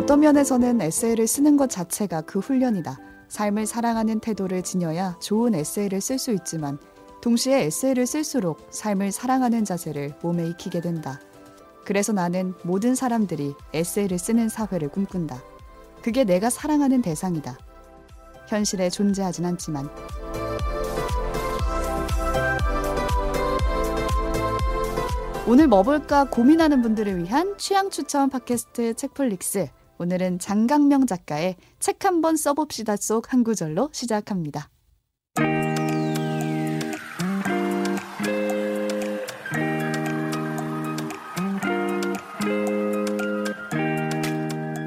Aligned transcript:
어떤 0.00 0.20
면에서는 0.20 0.80
에세이를 0.80 1.26
쓰는 1.26 1.58
것 1.58 1.68
자체가 1.68 2.22
그 2.22 2.38
훈련이다. 2.38 2.98
삶을 3.28 3.66
사랑하는 3.66 4.20
태도를 4.20 4.62
지녀야 4.62 5.14
좋은 5.20 5.54
에세이를 5.54 6.00
쓸 6.00 6.18
수 6.18 6.32
있지만 6.32 6.78
동시에 7.20 7.64
에세이를 7.64 8.06
쓸수록 8.06 8.66
삶을 8.70 9.12
사랑하는 9.12 9.66
자세를 9.66 10.14
몸에 10.22 10.46
익히게 10.48 10.80
된다. 10.80 11.20
그래서 11.84 12.14
나는 12.14 12.54
모든 12.62 12.94
사람들이 12.94 13.54
에세이를 13.74 14.18
쓰는 14.18 14.48
사회를 14.48 14.88
꿈꾼다. 14.88 15.42
그게 16.00 16.24
내가 16.24 16.48
사랑하는 16.48 17.02
대상이다. 17.02 17.58
현실에 18.48 18.88
존재하진 18.88 19.44
않지만. 19.44 19.90
오늘 25.46 25.68
뭐 25.68 25.82
볼까 25.82 26.24
고민하는 26.24 26.80
분들을 26.80 27.18
위한 27.18 27.58
취향 27.58 27.90
추천 27.90 28.30
팟캐스트 28.30 28.94
책플릭스. 28.94 29.68
오늘은 30.00 30.38
장강명 30.38 31.06
작가의 31.06 31.56
책 31.78 32.06
한번 32.06 32.34
써봅시다 32.34 32.96
속 32.96 33.34
한 33.34 33.44
구절로 33.44 33.90
시작합니다. 33.92 34.70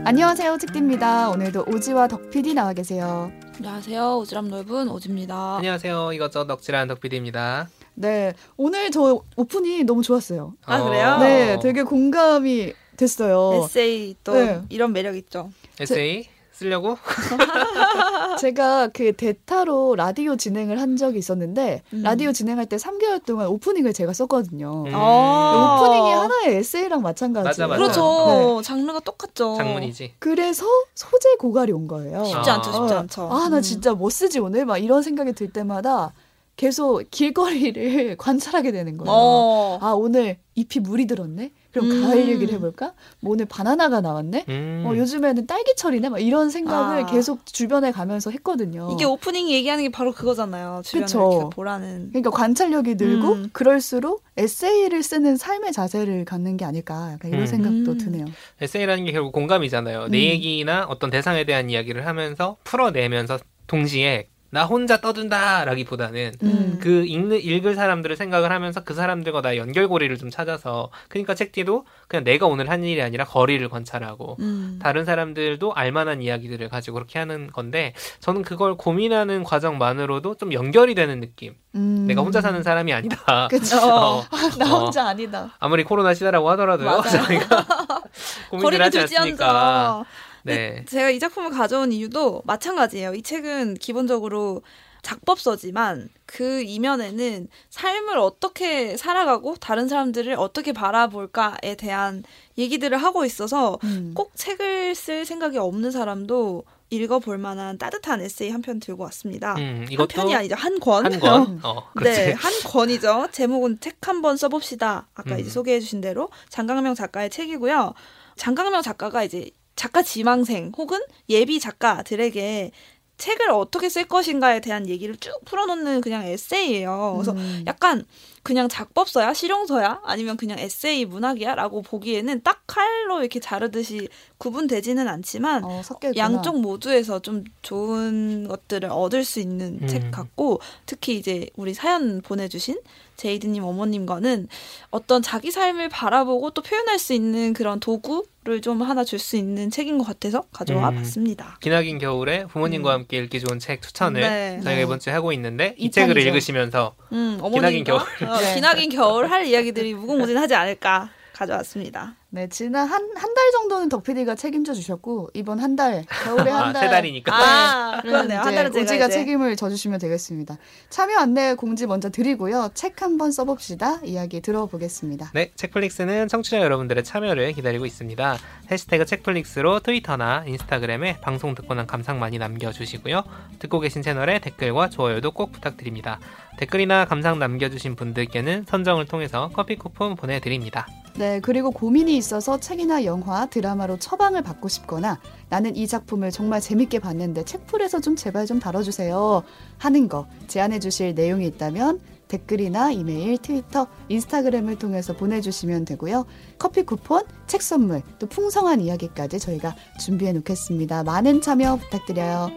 안녕하세요, 0.06 0.58
책디입니다. 0.58 1.30
오늘도 1.30 1.66
오지와 1.68 2.08
덕PD 2.08 2.56
나와 2.56 2.74
계세요. 2.74 3.32
안녕하세요, 3.58 4.02
오지랖 4.24 4.48
넓은 4.50 4.90
오지입니다. 4.90 5.58
안녕하세요, 5.58 6.14
이것저것 6.14 6.48
덕질한 6.48 6.88
덕PD입니다. 6.88 7.70
네, 7.94 8.34
오늘 8.58 8.90
저 8.90 9.22
오픈이 9.38 9.84
너무 9.84 10.02
좋았어요. 10.02 10.56
아, 10.66 10.84
그래요? 10.84 11.20
네, 11.20 11.60
되게 11.62 11.84
공감이 11.84 12.74
됐어요. 13.04 13.64
에세이 13.66 14.16
또 14.24 14.34
네. 14.34 14.62
이런 14.70 14.94
매력 14.94 15.16
있죠. 15.18 15.50
에세이 15.80 16.28
쓰려고? 16.54 16.98
제가 18.40 18.90
그 18.90 19.12
대타로 19.14 19.96
라디오 19.96 20.36
진행을 20.36 20.80
한 20.80 20.96
적이 20.96 21.20
있었는데 21.20 21.82
음. 21.94 22.02
라디오 22.04 22.32
진행할 22.32 22.66
때 22.68 22.78
3개월 22.78 23.24
동안 23.26 23.48
오프닝을 23.48 23.94
제가 23.94 24.14
썼거든요. 24.14 24.84
음. 24.88 24.92
아. 24.94 25.80
오프닝이 25.82 26.12
하나의 26.12 26.56
에세이랑 26.58 27.02
마찬가지예요. 27.02 27.50
맞아, 27.50 27.68
맞아. 27.68 27.78
그렇죠. 27.78 28.62
장르가 28.64 29.00
똑같죠. 29.02 29.56
장문이지. 29.58 30.16
그래서 30.20 30.66
소재 30.96 31.36
고갈이 31.40 31.72
온 31.72 31.88
거예요. 31.88 32.24
쉽지 32.24 32.50
아. 32.50 32.56
않죠, 32.56 32.72
쉽지 32.72 32.94
어. 32.94 32.98
않죠. 33.00 33.30
아, 33.32 33.50
나 33.50 33.58
음. 33.58 33.62
진짜 33.62 33.94
뭐 33.94 34.10
쓰지 34.10 34.40
오늘? 34.40 34.66
막 34.66 34.78
이런 34.78 35.02
생각이 35.02 35.34
들 35.34 35.52
때마다 35.52 36.14
계속 36.56 37.04
길거리를 37.10 38.16
관찰하게 38.18 38.72
되는 38.72 38.98
거예요. 38.98 39.12
어. 39.12 39.80
아, 39.82 39.92
오늘 39.92 40.38
잎이 40.56 40.82
물이 40.84 41.08
들었네? 41.08 41.52
그럼 41.72 41.90
음. 41.90 42.02
가을 42.04 42.30
얘기를 42.30 42.54
해볼까? 42.54 42.94
뭐 43.20 43.34
오늘 43.34 43.46
바나나가 43.46 44.00
나왔네? 44.02 44.46
음. 44.48 44.84
어, 44.86 44.96
요즘에는 44.96 45.48
딸기철이네? 45.48 46.10
막 46.10 46.20
이런 46.20 46.52
생각을 46.52 47.04
아. 47.04 47.06
계속 47.08 47.48
주변에 47.48 47.92
가면서 47.92 48.30
했거든요. 48.30 48.92
이게 48.94 49.06
오프닝 49.06 49.50
얘기하는 49.50 49.84
게 49.86 49.90
바로 49.90 50.12
그거잖아요. 50.12 50.82
주변을 50.86 51.06
그쵸. 51.08 51.32
이렇게 51.40 51.56
보라는. 51.56 52.10
그러니까 52.10 52.30
관찰력이 52.30 52.96
늘고 52.96 53.32
음. 53.32 53.50
그럴수록 53.54 54.24
에세이를 54.38 55.02
쓰는 55.02 55.36
삶의 55.36 55.74
자세를 55.74 56.26
갖는 56.26 56.58
게 56.58 56.66
아닐까 56.66 57.14
약간 57.14 57.32
이런 57.32 57.42
음. 57.42 57.48
생각도 57.48 57.92
음. 57.94 57.98
드네요. 57.98 58.26
에세이라는 58.62 59.06
게 59.06 59.12
결국 59.12 59.32
공감이잖아요. 59.32 60.04
음. 60.04 60.12
내 60.12 60.30
얘기나 60.30 60.86
어떤 60.88 61.10
대상에 61.10 61.44
대한 61.44 61.72
이야기를 61.72 62.06
하면서 62.06 62.58
풀어내면서 62.66 63.40
동시에 63.66 64.28
나 64.54 64.66
혼자 64.66 65.02
떠든다라기보다는 65.02 66.34
음. 66.44 66.78
그 66.80 67.06
읽는 67.08 67.42
읽을 67.42 67.74
사람들을 67.74 68.16
생각을 68.16 68.52
하면서 68.52 68.84
그 68.84 68.94
사람들과 68.94 69.42
나의 69.42 69.58
연결고리를 69.58 70.16
좀 70.20 70.30
찾아서 70.30 70.92
그러니까 71.08 71.34
책디도 71.34 71.88
그냥 72.08 72.24
내가 72.24 72.46
오늘 72.46 72.70
한 72.70 72.84
일이 72.84 73.02
아니라 73.02 73.26
거리를 73.26 73.68
관찰하고 73.68 74.38
음. 74.42 74.78
다른 74.80 75.06
사람들도 75.06 75.74
알만한 75.74 76.22
이야기들을 76.22 76.70
가지고 76.70 76.94
그렇게 76.94 77.18
하는 77.18 77.48
건데 77.48 77.96
저는 78.20 78.44
그걸 78.44 78.78
고민하는 78.78 79.44
과정만으로도 79.44 80.36
좀 80.36 80.54
연결이 80.54 80.94
되는 80.94 81.20
느낌. 81.20 81.56
음. 81.74 82.06
내가 82.08 82.22
혼자 82.22 82.40
사는 82.40 82.62
사람이 82.62 82.94
아니다. 82.94 83.48
그쵸. 83.50 83.78
어, 83.82 84.24
나 84.60 84.72
어. 84.72 84.84
혼자 84.84 85.08
아니다. 85.08 85.50
아무리 85.58 85.84
코로나 85.84 86.14
시대라고 86.14 86.48
하더라도요. 86.52 87.02
저희가 87.02 87.66
고민을 88.52 88.64
거리를 88.64 88.86
하지 88.86 89.00
않습니까? 89.00 90.06
네. 90.44 90.84
제가 90.88 91.10
이 91.10 91.20
작품을 91.20 91.52
가져온 91.52 91.92
이유도 91.92 92.42
마찬가지예요. 92.46 93.14
이 93.16 93.22
책은 93.22 93.76
기본적으로 93.76 94.62
작법서지만 95.02 96.10
그 96.26 96.62
이면에는 96.62 97.48
삶을 97.70 98.18
어떻게 98.18 98.96
살아가고 98.98 99.56
다른 99.56 99.88
사람들을 99.88 100.34
어떻게 100.38 100.72
바라볼까에 100.72 101.76
대한 101.78 102.24
얘기들을 102.58 102.98
하고 102.98 103.26
있어서 103.26 103.78
음. 103.84 104.14
꼭 104.16 104.32
책을 104.36 104.96
쓸 104.96 105.26
생각이 105.26 105.58
없는 105.58 105.92
사람도 105.92 106.64
읽어볼 106.90 107.38
만한 107.38 107.78
따뜻한 107.78 108.22
에세이 108.22 108.50
한 108.52 108.62
편 108.62 108.80
들고 108.80 109.04
왔습니다. 109.06 109.56
음, 109.58 109.86
한 109.98 110.08
편이 110.08 110.36
아니죠. 110.36 110.56
한 110.56 110.80
권. 110.80 111.06
한 111.06 111.20
권. 111.20 111.60
어. 111.66 111.84
네, 112.02 112.32
한 112.34 112.54
권이죠. 112.68 113.30
제목은 113.32 113.80
책 113.82 113.98
한 114.08 114.22
번 114.22 114.38
써봅시다. 114.38 115.08
아까 115.16 115.36
음. 115.36 115.40
이제 115.40 115.50
소개해주신 115.50 116.02
대로 116.02 116.30
장강명 116.50 116.94
작가의 116.94 117.30
책이고요. 117.30 117.94
장강명 118.36 118.82
작가가 118.84 119.24
이제 119.24 119.50
작가 119.76 120.02
지망생 120.02 120.72
혹은 120.78 121.00
예비 121.30 121.60
작가들에게 121.60 122.72
책을 123.18 123.52
어떻게 123.52 123.90
쓸 123.90 124.06
것인가에 124.06 124.60
대한 124.60 124.88
얘기를 124.90 125.16
쭉 125.16 125.32
풀어놓는 125.46 126.02
그냥 126.02 126.26
에세이예요. 126.26 127.14
그래서 127.16 127.32
음. 127.34 127.64
약간 127.68 128.06
그냥 128.42 128.68
작법서야, 128.68 129.34
실용서야, 129.34 130.02
아니면 130.04 130.36
그냥 130.36 130.60
에세이 130.60 131.06
문학이야라고 131.06 131.84
보기에는 131.84 132.42
딱 132.44 132.64
칼로 132.68 133.22
이렇게 133.22 133.40
자르듯이 133.40 134.10
구분되지는 134.44 135.08
않지만 135.08 135.64
어. 135.64 135.82
양쪽 136.18 136.60
모두에서 136.60 137.20
좀 137.20 137.46
좋은 137.62 138.46
것들을 138.50 138.90
얻을 138.92 139.24
수 139.24 139.40
있는 139.40 139.80
음. 139.82 139.88
책 139.88 140.12
같고 140.12 140.60
특히 140.86 141.16
이제 141.16 141.48
우리 141.56 141.74
사연 141.74 142.22
보내주신 142.22 142.78
제이드님 143.16 143.64
어머님과는 143.64 144.50
어떤 144.90 145.22
자기 145.22 145.50
삶을 145.52 145.88
바라보고 145.88 146.50
또 146.50 146.62
표현할 146.62 147.00
수 147.00 147.14
있는 147.14 147.54
그런 147.54 147.80
도구를 147.80 148.60
좀 148.62 148.82
하나 148.82 149.06
줄 149.06 149.18
수 149.20 149.38
있는 149.38 149.70
책인 149.70 149.98
것 149.98 150.04
같아서 150.04 150.44
가져와 150.52 150.90
음. 150.90 150.96
봤습니다. 150.96 151.58
기나긴 151.62 152.00
겨울에 152.00 152.46
부모님과 152.48 152.90
음. 152.90 152.94
함께 152.94 153.20
읽기 153.20 153.40
좋은 153.40 153.60
책 153.60 153.82
추천을 153.82 154.20
네. 154.20 154.60
저희가 154.62 154.76
네. 154.76 154.82
이번 154.82 155.00
주에 155.00 155.14
하고 155.14 155.32
있는데 155.32 155.76
이 155.78 155.86
이 155.86 155.92
책을 155.92 156.16
편이죠. 156.16 156.30
읽으시면서 156.30 156.96
음, 157.14 157.40
기나긴 157.54 157.86
어머님과 157.86 157.94
어, 157.96 158.40
네. 158.42 158.56
기나긴 158.56 158.90
겨울 158.90 159.30
할 159.30 159.46
이야기들이 159.46 159.94
무궁무진하지 159.94 160.54
않을까 160.56 161.12
가져왔습니다. 161.32 162.16
네, 162.36 162.50
지난 162.50 162.88
한 162.88 163.04
한 163.16 163.34
달 163.36 163.52
정도는 163.52 163.90
덕PD가 163.90 164.34
책임져 164.34 164.74
주셨고 164.74 165.30
이번 165.36 165.60
한 165.60 165.76
달 165.76 166.04
겨울에 166.24 166.50
한 166.50 166.70
아, 166.70 166.74
달. 166.74 166.84
세 166.84 166.90
달이니까. 166.90 167.32
아, 167.32 167.96
네, 168.04 168.10
그러네요. 168.10 168.40
한 168.40 168.56
달은 168.56 168.72
제가 168.88 169.06
이제 169.06 169.10
책임을 169.20 169.56
져주시면 169.56 170.00
되겠습니다. 170.00 170.58
참여 170.90 171.18
안내 171.20 171.54
공지 171.54 171.86
먼저 171.86 172.10
드리고요. 172.10 172.72
책 172.74 173.02
한번 173.04 173.32
써봅시다. 173.32 174.00
이야기 174.04 174.42
들어보겠습니다. 174.42 175.30
네, 175.36 175.52
책플릭스는 175.56 176.28
청취자 176.28 176.60
여러분들의 176.62 177.04
참여를 177.04 177.54
기다리고 177.54 177.86
있습니다. 177.86 178.38
해시태그 178.72 179.06
책플릭스로 179.06 179.80
트위터나 179.82 180.44
인스타그램에 180.48 181.20
방송 181.22 181.54
듣고 181.54 181.76
난 181.76 181.86
감상 181.86 182.20
많이 182.20 182.40
남겨주시고요. 182.40 183.24
듣고 183.60 183.80
계신 183.80 184.02
채널에 184.02 184.40
댓글과 184.40 184.90
좋아요도 184.90 185.32
꼭 185.32 185.52
부탁드립니다. 185.52 186.20
댓글이나 186.58 187.06
감상 187.06 187.38
남겨주신 187.40 187.96
분들께는 187.96 188.66
선정을 188.68 189.06
통해서 189.06 189.50
커피 189.54 189.76
쿠폰 189.76 190.16
보내드립니다. 190.16 190.88
네, 191.16 191.40
그리고 191.42 191.70
고민이 191.70 192.16
있어서 192.24 192.58
책이나 192.58 193.04
영화, 193.04 193.46
드라마로 193.46 194.00
처방을 194.00 194.42
받고 194.44 194.70
싶거나 194.70 195.20
나는 195.50 195.76
이 195.76 195.86
작품을 195.88 196.32
정말 196.32 196.62
재밌게 196.62 197.00
봤는데 197.00 197.44
책풀에서 197.44 198.00
좀 198.00 198.16
제발 198.16 198.46
좀 198.46 198.60
다뤄주세요 198.60 199.44
하는 199.78 200.08
거 200.08 200.26
제안해 200.48 200.80
주실 200.80 201.14
내용이 201.14 201.46
있다면 201.48 202.00
댓글이나 202.30 202.92
이메일, 202.92 203.38
트위터, 203.38 203.88
인스타그램을 204.10 204.80
통해서 204.80 205.14
보내주시면 205.14 205.86
되고요. 205.86 206.26
커피 206.58 206.84
쿠폰, 206.84 207.24
책 207.46 207.62
선물, 207.62 208.02
또 208.18 208.26
풍성한 208.26 208.82
이야기까지 208.82 209.38
저희가 209.38 209.76
준비해 210.00 210.32
놓겠습니다. 210.32 211.04
많은 211.04 211.42
참여 211.42 211.76
부탁드려요. 211.76 212.50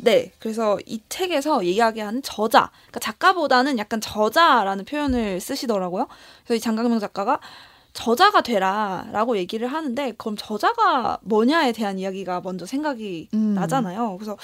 네, 0.00 0.30
그래서 0.38 0.78
이 0.86 1.00
책에서 1.08 1.62
이야기하는 1.62 2.22
저자, 2.22 2.70
그러니까 2.86 3.00
작가보다는 3.00 3.78
약간 3.78 4.00
저자라는 4.00 4.84
표현을 4.84 5.40
쓰시더라고요. 5.40 6.06
그래서 6.44 6.56
이 6.56 6.60
장강명 6.60 7.00
작가가 7.00 7.40
저자가 7.98 8.42
되라라고 8.42 9.36
얘기를 9.38 9.66
하는데 9.66 10.12
그럼 10.12 10.36
저자가 10.36 11.18
뭐냐에 11.22 11.72
대한 11.72 11.98
이야기가 11.98 12.42
먼저 12.42 12.64
생각이 12.64 13.28
음. 13.34 13.54
나잖아요. 13.54 14.16
그래서 14.18 14.38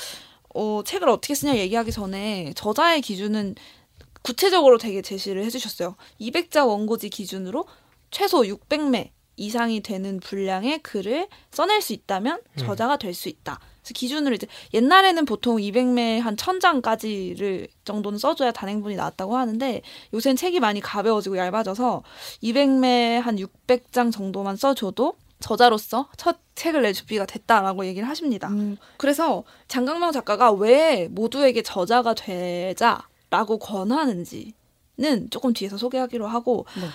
어, 0.53 0.83
책을 0.85 1.09
어떻게 1.09 1.37
쓰냐 1.37 1.55
얘기하기 1.56 1.93
전에 1.93 2.53
저자의 2.56 3.01
기준은 3.01 3.55
구체적으로 4.23 4.77
되게 4.77 5.03
제시를 5.03 5.45
해주셨어요. 5.45 5.95
200자 6.21 6.67
원고지 6.67 7.11
기준으로 7.11 7.67
최소 8.11 8.43
600매 8.43 9.11
이상이 9.37 9.83
되는 9.83 10.19
분량의 10.19 10.81
글을 10.83 11.29
써낼 11.53 11.81
수 11.81 11.93
있다면 11.93 12.41
저자가 12.56 12.97
될 12.97 13.15
수 13.15 13.29
있다. 13.29 13.61
그래서 13.85 13.93
기준을 13.95 14.33
이제 14.33 14.47
옛날에는 14.73 15.27
보통 15.27 15.59
200매 15.59 16.19
한 16.19 16.37
1000장까지를 16.37 17.69
정도는 17.85 18.19
써줘야 18.19 18.51
단행본이 18.51 18.97
나왔다고 18.97 19.37
하는데 19.37 19.83
요새는 20.15 20.37
책이 20.37 20.59
많이 20.61 20.81
가벼워지고 20.81 21.37
얇아져서 21.37 22.03
200매 22.43 23.21
한 23.21 23.37
600장 23.37 24.11
정도만 24.11 24.57
써줘도 24.57 25.15
저자로서 25.41 26.09
첫 26.17 26.39
책을 26.55 26.83
낼 26.83 26.95
준비가 26.95 27.27
됐다라고 27.27 27.85
얘기를 27.85 28.09
하십니다. 28.09 28.49
음, 28.49 28.79
그래서 28.97 29.45
장강명 29.69 30.13
작가가 30.13 30.51
왜 30.51 31.09
모두에게 31.11 31.61
저자가 31.61 32.15
되자라고 32.15 33.59
권하는지는 33.59 34.55
조금 35.31 35.53
뒤에서 35.53 35.77
소개하기로 35.77 36.27
하고 36.27 36.65
네. 36.81 36.89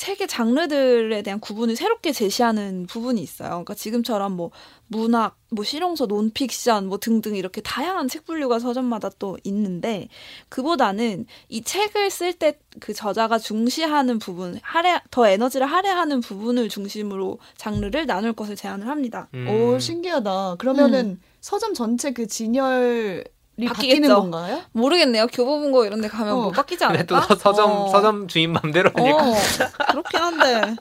책의 0.00 0.28
장르들에 0.28 1.20
대한 1.20 1.40
구분을 1.40 1.76
새롭게 1.76 2.10
제시하는 2.12 2.86
부분이 2.86 3.20
있어요. 3.20 3.50
그러니까 3.50 3.74
지금처럼 3.74 4.32
뭐 4.32 4.50
문학, 4.86 5.36
뭐 5.50 5.62
실용서, 5.62 6.06
논픽션 6.06 6.86
뭐 6.86 6.96
등등 6.98 7.36
이렇게 7.36 7.60
다양한 7.60 8.08
책 8.08 8.24
분류가 8.24 8.58
서점마다 8.60 9.10
또 9.18 9.36
있는데 9.44 10.08
그보다는 10.48 11.26
이 11.50 11.62
책을 11.62 12.10
쓸 12.10 12.32
때 12.32 12.58
그 12.78 12.94
저자가 12.94 13.38
중시하는 13.38 14.18
부분, 14.18 14.58
할애 14.62 15.00
더 15.10 15.26
에너지를 15.26 15.66
할애하는 15.66 16.20
부분을 16.20 16.68
중심으로 16.68 17.38
장르를 17.56 18.06
나눌 18.06 18.32
것을 18.32 18.54
제안을 18.54 18.86
합니다. 18.86 19.28
음. 19.34 19.48
오 19.48 19.78
신기하다. 19.78 20.56
그러면은 20.58 21.20
서점 21.40 21.74
전체 21.74 22.12
그 22.12 22.26
진열이 22.26 23.24
바뀌는. 23.68 24.08
건가요? 24.08 24.62
모르겠네요. 24.72 25.26
교보문고 25.26 25.84
이런 25.84 26.00
데 26.00 26.08
가면 26.08 26.32
어. 26.34 26.36
뭐 26.42 26.50
바뀌지 26.50 26.82
않을까? 26.84 27.20
또 27.20 27.20
서- 27.20 27.34
서점 27.34 27.70
어. 27.70 27.88
서점 27.88 28.26
주인 28.28 28.52
맘대로 28.52 28.90
하니까 28.94 29.16
어, 29.22 29.34
그렇긴 29.90 30.20
한데 30.20 30.76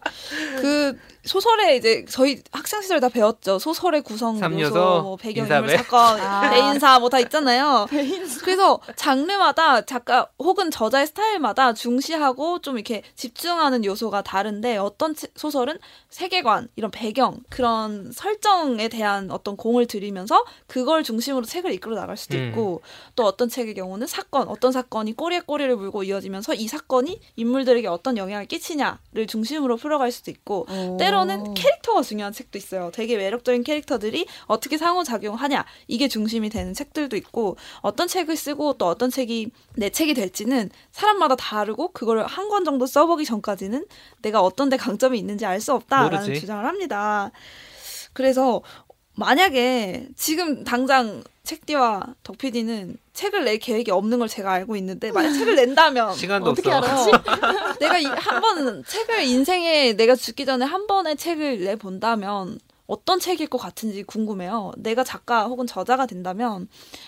그 0.62 0.98
소설에 1.34 1.76
이제 1.76 2.06
저희 2.10 2.42
학창 2.52 2.82
시절 2.82 3.00
다 3.00 3.08
배웠죠. 3.08 3.60
소설의 3.60 4.02
구성 4.02 4.40
요소, 4.60 4.74
뭐 5.04 5.16
배경인물. 5.16 5.70
사건, 5.78 6.20
아. 6.20 6.50
대인사 6.50 6.98
뭐 6.98 7.10
다 7.10 7.20
있잖아요. 7.20 7.86
배인수. 7.92 8.42
그래서 8.44 8.80
장르마다 8.96 9.86
작가 9.86 10.28
혹은 10.40 10.72
저자의 10.72 11.06
스타일마다 11.06 11.74
중시하고 11.74 12.62
좀 12.62 12.78
이렇게 12.78 13.04
집중하는 13.16 13.86
요소가 13.86 14.24
다른데 14.24 14.78
어떤 14.78 15.14
치- 15.14 15.28
소설은 15.36 15.78
세계관, 16.10 16.68
이런 16.76 16.90
배경, 16.90 17.38
그런 17.50 18.12
설정에 18.12 18.88
대한 18.88 19.30
어떤 19.30 19.56
공을 19.56 19.86
들이면서 19.86 20.44
그걸 20.66 21.04
중심으로 21.04 21.46
책을 21.46 21.72
이끌어 21.74 21.96
나갈 21.96 22.18
수도 22.18 22.38
음. 22.38 22.48
있고 22.50 22.82
또 23.16 23.26
어떤 23.26 23.50
책의 23.50 23.76
경우는 23.76 24.08
사건, 24.08 24.48
어떤 24.48 24.72
사건이 24.72 25.16
꼬리에 25.16 25.42
꼬리를 25.42 25.76
물고 25.76 26.02
이어지면서 26.02 26.56
이 26.56 26.68
사건이 26.68 27.20
인물들에게 27.36 27.88
어떤 27.88 28.18
영향을 28.18 28.48
끼치냐를 28.48 29.28
중심으로 29.28 29.78
풀어갈 29.78 30.12
수도 30.12 30.32
있고 30.32 30.66
오. 30.70 30.98
때로 30.98 31.19
는 31.26 31.54
캐릭터가 31.54 32.02
중요한 32.02 32.32
책도 32.34 32.58
있어요. 32.58 32.92
되게 32.94 33.18
매력적인 33.18 33.64
캐릭터들이 33.64 34.26
어떻게 34.46 34.78
상호작용하냐 34.78 35.66
이게 35.88 36.08
중심이 36.08 36.50
되는 36.50 36.74
책들도 36.74 37.16
있고 37.18 37.58
어떤 37.82 38.08
책을 38.08 38.36
쓰고 38.38 38.74
또 38.74 38.88
어떤 38.88 39.10
책이 39.10 39.52
내 39.76 39.90
책이 39.90 40.14
될지는 40.14 40.70
사람마다 40.92 41.36
다르고 41.36 41.92
그걸 41.94 42.26
한 42.26 42.50
권 42.50 42.64
정도 42.66 42.86
써보기 42.88 43.26
전까지는 43.26 43.86
내가 44.22 44.42
어떤 44.42 44.70
데 44.70 44.78
강점이 44.78 45.18
있는지 45.20 45.46
알 45.46 45.60
수 45.62 45.74
없다라는 45.74 46.22
모르지. 46.22 46.40
주장을 46.40 46.66
합니다. 46.66 47.32
그래서 48.14 48.62
만약에 49.16 50.08
지금 50.16 50.64
당장 50.64 51.24
책디와 51.54 52.04
덕PD는 52.24 52.98
책을 53.14 53.44
낼 53.44 53.58
계획이 53.58 53.90
없는 53.90 54.20
걸 54.20 54.28
제가 54.28 54.52
알고 54.52 54.76
있는데 54.76 55.12
만약 55.12 55.34
책을 55.34 55.56
낸다면 55.56 56.14
시간도 56.14 56.52
어떻게 56.52 56.72
없어. 56.72 57.10
알았지? 57.10 57.12
내가 57.82 57.98
이- 57.98 58.06
한번 58.06 58.84
책을 58.86 59.24
인생에 59.24 59.94
내가 59.94 60.16
죽기 60.16 60.46
전에 60.46 60.64
한 60.66 60.86
번의 60.86 61.18
책을 61.18 61.64
내 61.64 61.76
본다면 61.76 62.60
어떤 62.86 63.20
책일 63.20 63.48
것 63.48 63.58
같은지 63.58 64.04
궁금해요. 64.04 64.74
내가 64.78 65.04
작가 65.04 65.46
혹은 65.48 65.66
저자가 65.66 66.06
된다면 66.06 66.68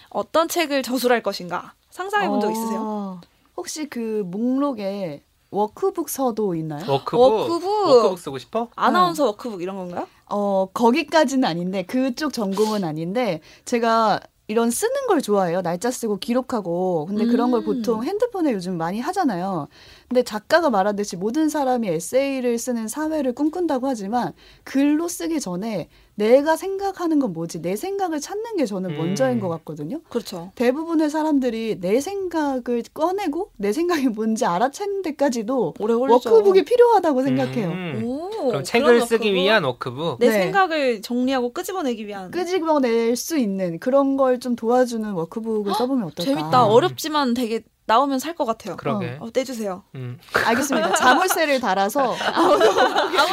어떤 0.09 0.47
책을 0.47 0.81
저술할 0.81 1.21
것인가 1.21 1.73
상상해 1.91 2.27
본 2.27 2.39
적 2.39 2.51
있으세요? 2.51 2.81
어, 2.83 3.21
혹시 3.57 3.87
그 3.89 4.23
목록에 4.25 5.23
워크북도 5.51 6.55
있나요? 6.55 6.83
워크북 6.89 7.19
워크북. 7.19 7.67
워크북 7.67 8.19
쓰고 8.19 8.37
싶어? 8.39 8.69
아나운서 8.75 9.25
워크북 9.25 9.61
이런 9.61 9.75
건가요? 9.75 10.07
어, 10.33 10.69
거기까지는 10.73 11.43
아닌데, 11.43 11.83
그쪽 11.83 12.31
전공은 12.31 12.85
아닌데, 12.85 13.41
제가 13.65 14.21
이런 14.47 14.69
쓰는 14.69 15.07
걸 15.07 15.21
좋아해요. 15.21 15.61
날짜 15.61 15.91
쓰고 15.91 16.17
기록하고. 16.17 17.05
근데 17.07 17.25
그런 17.25 17.51
걸 17.51 17.61
음. 17.61 17.65
보통 17.65 18.03
핸드폰에 18.03 18.51
요즘 18.51 18.77
많이 18.77 18.99
하잖아요. 18.99 19.67
근데 20.09 20.23
작가가 20.23 20.69
말하듯이 20.69 21.15
모든 21.15 21.47
사람이 21.47 21.87
에세이를 21.87 22.57
쓰는 22.57 22.87
사회를 22.87 23.33
꿈꾼다고 23.33 23.87
하지만 23.87 24.33
글로 24.63 25.07
쓰기 25.07 25.39
전에 25.39 25.87
내가 26.21 26.55
생각하는 26.55 27.17
건 27.19 27.33
뭐지? 27.33 27.61
내 27.63 27.75
생각을 27.75 28.19
찾는 28.19 28.55
게 28.57 28.67
저는 28.67 28.91
음. 28.91 28.97
먼저인 28.97 29.39
것 29.39 29.49
같거든요. 29.49 30.01
그렇죠. 30.09 30.51
대부분의 30.53 31.09
사람들이 31.09 31.79
내 31.79 31.99
생각을 31.99 32.83
꺼내고 32.93 33.49
내 33.57 33.73
생각이 33.73 34.07
뭔지 34.09 34.45
알아채는 34.45 35.01
데까지도 35.01 35.73
오래 35.79 35.95
걸리죠. 35.95 36.29
워크북이 36.29 36.63
필요하다고 36.65 37.23
생각해요. 37.23 37.69
음. 37.69 38.01
오, 38.05 38.29
그럼 38.49 38.63
책을 38.63 38.85
그런 38.87 38.99
쓰기 39.07 39.29
워크북? 39.29 39.33
위한 39.35 39.63
워크북. 39.63 40.19
내 40.19 40.27
네. 40.27 40.33
생각을 40.43 41.01
정리하고 41.01 41.53
끄집어내기 41.53 42.05
위한 42.05 42.29
끄집어낼 42.29 43.15
수 43.15 43.37
있는 43.37 43.79
그런 43.79 44.17
걸 44.17 44.41
좀 44.41 44.55
도와주는 44.55 45.11
워크북을 45.11 45.73
써보면 45.73 46.05
어떨까? 46.07 46.23
재밌다. 46.23 46.65
어렵지만 46.65 47.33
되게 47.35 47.61
나오면 47.91 48.19
살 48.19 48.35
것 48.35 48.45
같아요. 48.45 48.77
그러게. 48.77 49.17
어, 49.19 49.29
떼주세요. 49.31 49.83
음. 49.95 50.17
알겠습니다. 50.45 50.93
자물쇠를 50.95 51.59
달아서 51.59 52.15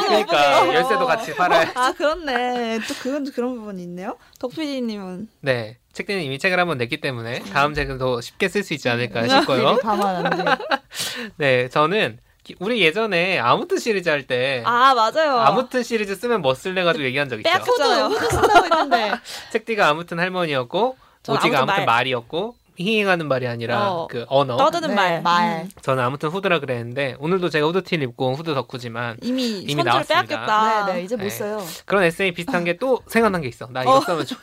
그러니까 0.05 0.73
열쇠도 0.73 1.05
같이 1.05 1.33
팔아야. 1.33 1.71
아 1.75 1.93
그렇네. 1.93 2.79
또 2.87 2.93
그건 3.01 3.23
또 3.23 3.31
그런 3.31 3.55
부분이 3.55 3.81
있네요. 3.83 4.17
덕PD님은 4.39 5.29
네. 5.41 5.77
책디는 5.93 6.21
이미 6.23 6.37
책을 6.39 6.59
한번 6.59 6.77
냈기 6.77 6.99
때문에 7.01 7.39
다음 7.53 7.73
책은 7.73 7.97
더 7.97 8.19
쉽게 8.21 8.49
쓸 8.49 8.63
수 8.63 8.73
있지 8.73 8.89
않을까 8.89 9.27
싶고요. 9.27 9.79
안 9.83 10.29
돼. 10.37 10.43
네, 11.37 11.69
저는 11.69 12.19
기- 12.43 12.55
우리 12.59 12.81
예전에 12.81 13.39
아무튼 13.39 13.77
시리즈 13.79 14.07
할 14.09 14.27
때 14.27 14.61
아 14.65 14.93
맞아요. 14.93 15.37
아무튼 15.39 15.83
시리즈 15.83 16.15
쓰면 16.15 16.41
뭐 16.41 16.53
쓸래 16.53 16.83
가지고 16.83 17.05
얘기한 17.05 17.29
적 17.29 17.39
있죠. 17.39 17.49
빼앗겼- 17.49 17.77
잖아요. 17.77 18.05
후드 18.07 18.29
쓴다고 18.29 18.65
했는데 18.65 19.11
책디가 19.53 19.87
아무튼 19.87 20.19
할머니였고 20.19 20.97
오지가 21.27 21.37
아무튼 21.41 21.55
아무튼 21.57 21.75
말. 21.77 21.85
말이었고 21.85 22.55
히잉하는 22.79 23.27
말이 23.27 23.47
아니라 23.47 23.91
어. 23.91 24.07
그 24.07 24.25
언어. 24.29 24.55
떠드는 24.57 24.89
네, 24.89 24.95
말. 24.95 25.21
말. 25.21 25.61
음. 25.63 25.69
저는 25.81 26.03
아무튼 26.03 26.29
후드라 26.29 26.59
그랬는데 26.59 27.15
오늘도 27.19 27.49
제가 27.49 27.67
후드 27.67 27.83
티를 27.83 28.05
입고 28.05 28.27
온 28.27 28.35
후드 28.35 28.53
덕후지만 28.53 29.17
이미, 29.21 29.59
이미 29.59 29.83
나왔습니다. 29.83 30.25
빼앗겼다. 30.27 30.85
네, 30.85 30.93
네, 30.93 31.03
이제 31.03 31.15
못 31.15 31.23
네. 31.23 31.29
써요. 31.29 31.63
그런 31.85 32.03
에세이 32.03 32.33
비슷한 32.33 32.63
게 32.63 32.79
또 32.79 33.01
생각난 33.07 33.41
게 33.41 33.49
있어. 33.49 33.67
나 33.71 33.81
이거 33.81 33.97
어. 33.97 34.01
쓰면, 34.01 34.25
좋, 34.25 34.37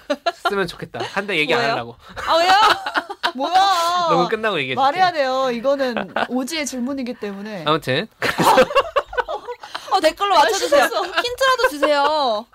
쓰면 0.49 0.66
좋겠다. 0.66 0.99
한데 1.12 1.38
얘기 1.38 1.55
안? 1.55 1.71
하려고. 1.71 1.97
아 2.28 2.35
왜요? 2.37 2.52
뭐야? 3.35 4.09
너무 4.11 4.28
끝나고 4.28 4.59
얘기해. 4.61 4.75
말해야 4.75 5.12
돼요. 5.12 5.50
이거는 5.50 5.95
오지의 6.28 6.66
질문이기 6.66 7.14
때문에. 7.14 7.64
아무튼 7.66 8.07
어 9.90 10.00
댓글로 10.00 10.35
맞춰주세요. 10.35 10.85
힌트라도 10.85 11.69
주세요. 11.71 12.47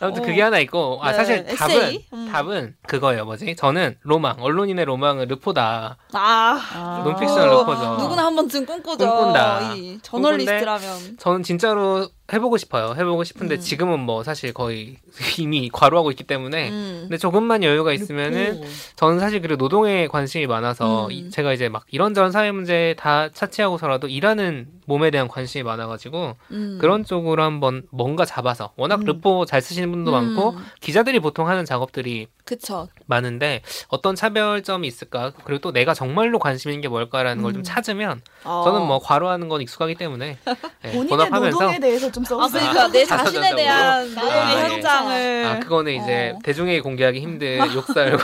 아무튼 0.00 0.22
어. 0.22 0.26
그게 0.26 0.42
하나 0.42 0.58
있고 0.60 0.98
아 1.02 1.12
네, 1.12 1.16
사실? 1.16 1.44
답은 1.56 1.98
음. 2.12 2.28
답은 2.30 2.76
그거예요. 2.86 3.24
뭐지? 3.24 3.56
저는 3.56 3.96
로망 4.02 4.36
언론인의 4.40 4.84
로망은 4.84 5.28
르포다. 5.28 5.96
아 6.12 6.60
아. 6.74 7.02
논픽션 7.04 7.48
르포죠. 7.48 7.96
누구나 7.98 8.26
한 8.26 8.36
번쯤 8.36 8.66
꿈꾸죠. 8.66 9.08
꿈꾼다. 9.08 9.74
이 9.74 9.98
저널리스트라면. 10.02 11.16
저는 11.18 11.42
진짜로 11.42 12.08
해보고 12.32 12.56
싶어요. 12.56 12.94
해보고 12.96 13.22
싶은데 13.22 13.56
음. 13.56 13.60
지금은 13.60 14.00
뭐 14.00 14.22
사실 14.24 14.54
거의 14.54 14.96
이미 15.38 15.68
과로하고 15.70 16.10
있기 16.12 16.24
때문에 16.24 16.70
음. 16.70 16.98
근데 17.02 17.18
조금만 17.18 17.62
여유가 17.62 17.92
있으면은 17.92 18.54
르포. 18.54 18.66
저는 18.96 19.18
사실 19.20 19.42
그리고 19.42 19.56
노동에 19.56 20.06
관심이 20.06 20.46
많아서 20.46 21.06
음. 21.06 21.12
이- 21.12 21.30
제가 21.30 21.52
이제 21.52 21.68
막 21.68 21.84
이런저런 21.90 22.32
사회 22.32 22.50
문제 22.50 22.94
다 22.98 23.28
차치하고서라도 23.28 24.08
일하는 24.08 24.68
몸에 24.86 25.10
대한 25.10 25.28
관심이 25.28 25.62
많아가지고 25.64 26.36
음. 26.50 26.78
그런 26.80 27.04
쪽으로 27.04 27.42
한번 27.42 27.82
뭔가 27.90 28.24
잡아서 28.24 28.72
워낙 28.76 29.00
음. 29.00 29.04
르포 29.04 29.44
잘 29.44 29.60
쓰시는 29.60 29.90
분도 29.90 30.10
음. 30.12 30.34
많고 30.34 30.56
기자들이 30.80 31.20
보통 31.20 31.46
하는 31.48 31.66
작업들이 31.66 32.26
그쵸. 32.44 32.88
많은데 33.06 33.62
어떤 33.88 34.14
차별점이 34.14 34.86
있을까 34.86 35.32
그리고 35.44 35.60
또 35.60 35.72
내가 35.72 35.94
정말로 35.94 36.38
관심 36.38 36.70
있는 36.70 36.82
게 36.82 36.88
뭘까라는 36.88 37.42
걸좀 37.42 37.60
음. 37.60 37.64
찾으면 37.64 38.20
어. 38.44 38.62
저는 38.64 38.86
뭐 38.86 38.98
과로하는 38.98 39.48
건 39.48 39.62
익숙하기 39.62 39.94
때문에 39.94 40.36
네, 40.44 40.56
본인의 40.92 41.08
본업하면서 41.08 41.50
노동에 41.58 41.78
대해서 41.78 42.12
좀아 42.12 42.24
써보세요. 42.26 42.70
그러니까 42.70 42.88
내 42.88 43.04
자신에. 43.06 43.54
대한 43.56 44.14
나의 44.14 44.28
노동의 44.28 44.42
아, 44.42 44.64
예. 44.64 44.68
현장을 44.68 45.44
아 45.46 45.60
그거는 45.60 45.92
이제 46.02 46.32
어. 46.34 46.38
대중에게 46.42 46.80
공개하기 46.80 47.20
힘든 47.20 47.58
욕설고 47.74 48.22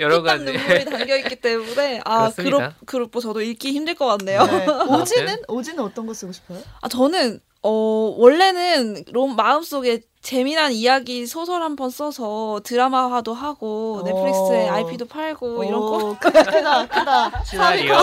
여러 0.00 0.22
가지 0.22 0.44
눈물이 0.44 0.84
담겨 0.86 1.16
있기 1.18 1.36
때문에 1.36 2.00
아 2.04 2.30
그렇습니다. 2.30 2.56
그룹 2.58 2.86
그룹보 2.86 3.20
저도 3.20 3.42
읽기 3.42 3.72
힘들 3.72 3.94
것 3.94 4.06
같네요. 4.06 4.44
네. 4.46 4.66
오지는 4.88 5.36
오지는 5.48 5.80
어떤 5.84 6.06
거 6.06 6.14
쓰고 6.14 6.32
싶어요? 6.32 6.58
아 6.80 6.88
저는 6.88 7.40
어 7.62 7.70
원래는 8.16 9.04
롬 9.12 9.36
마음속에 9.36 10.00
재미난 10.22 10.70
이야기 10.72 11.26
소설 11.26 11.62
한 11.62 11.74
번 11.74 11.90
써서 11.90 12.60
드라마화도 12.62 13.34
하고 13.34 14.00
어. 14.00 14.02
넷플릭스에 14.04 14.68
IP도 14.68 15.06
팔고 15.06 15.64
이런 15.64 15.80
거 15.80 15.86
오, 15.96 16.16
크다 16.20 16.42
크다 16.44 16.86
크다. 16.86 17.44
시나리오 17.44 17.96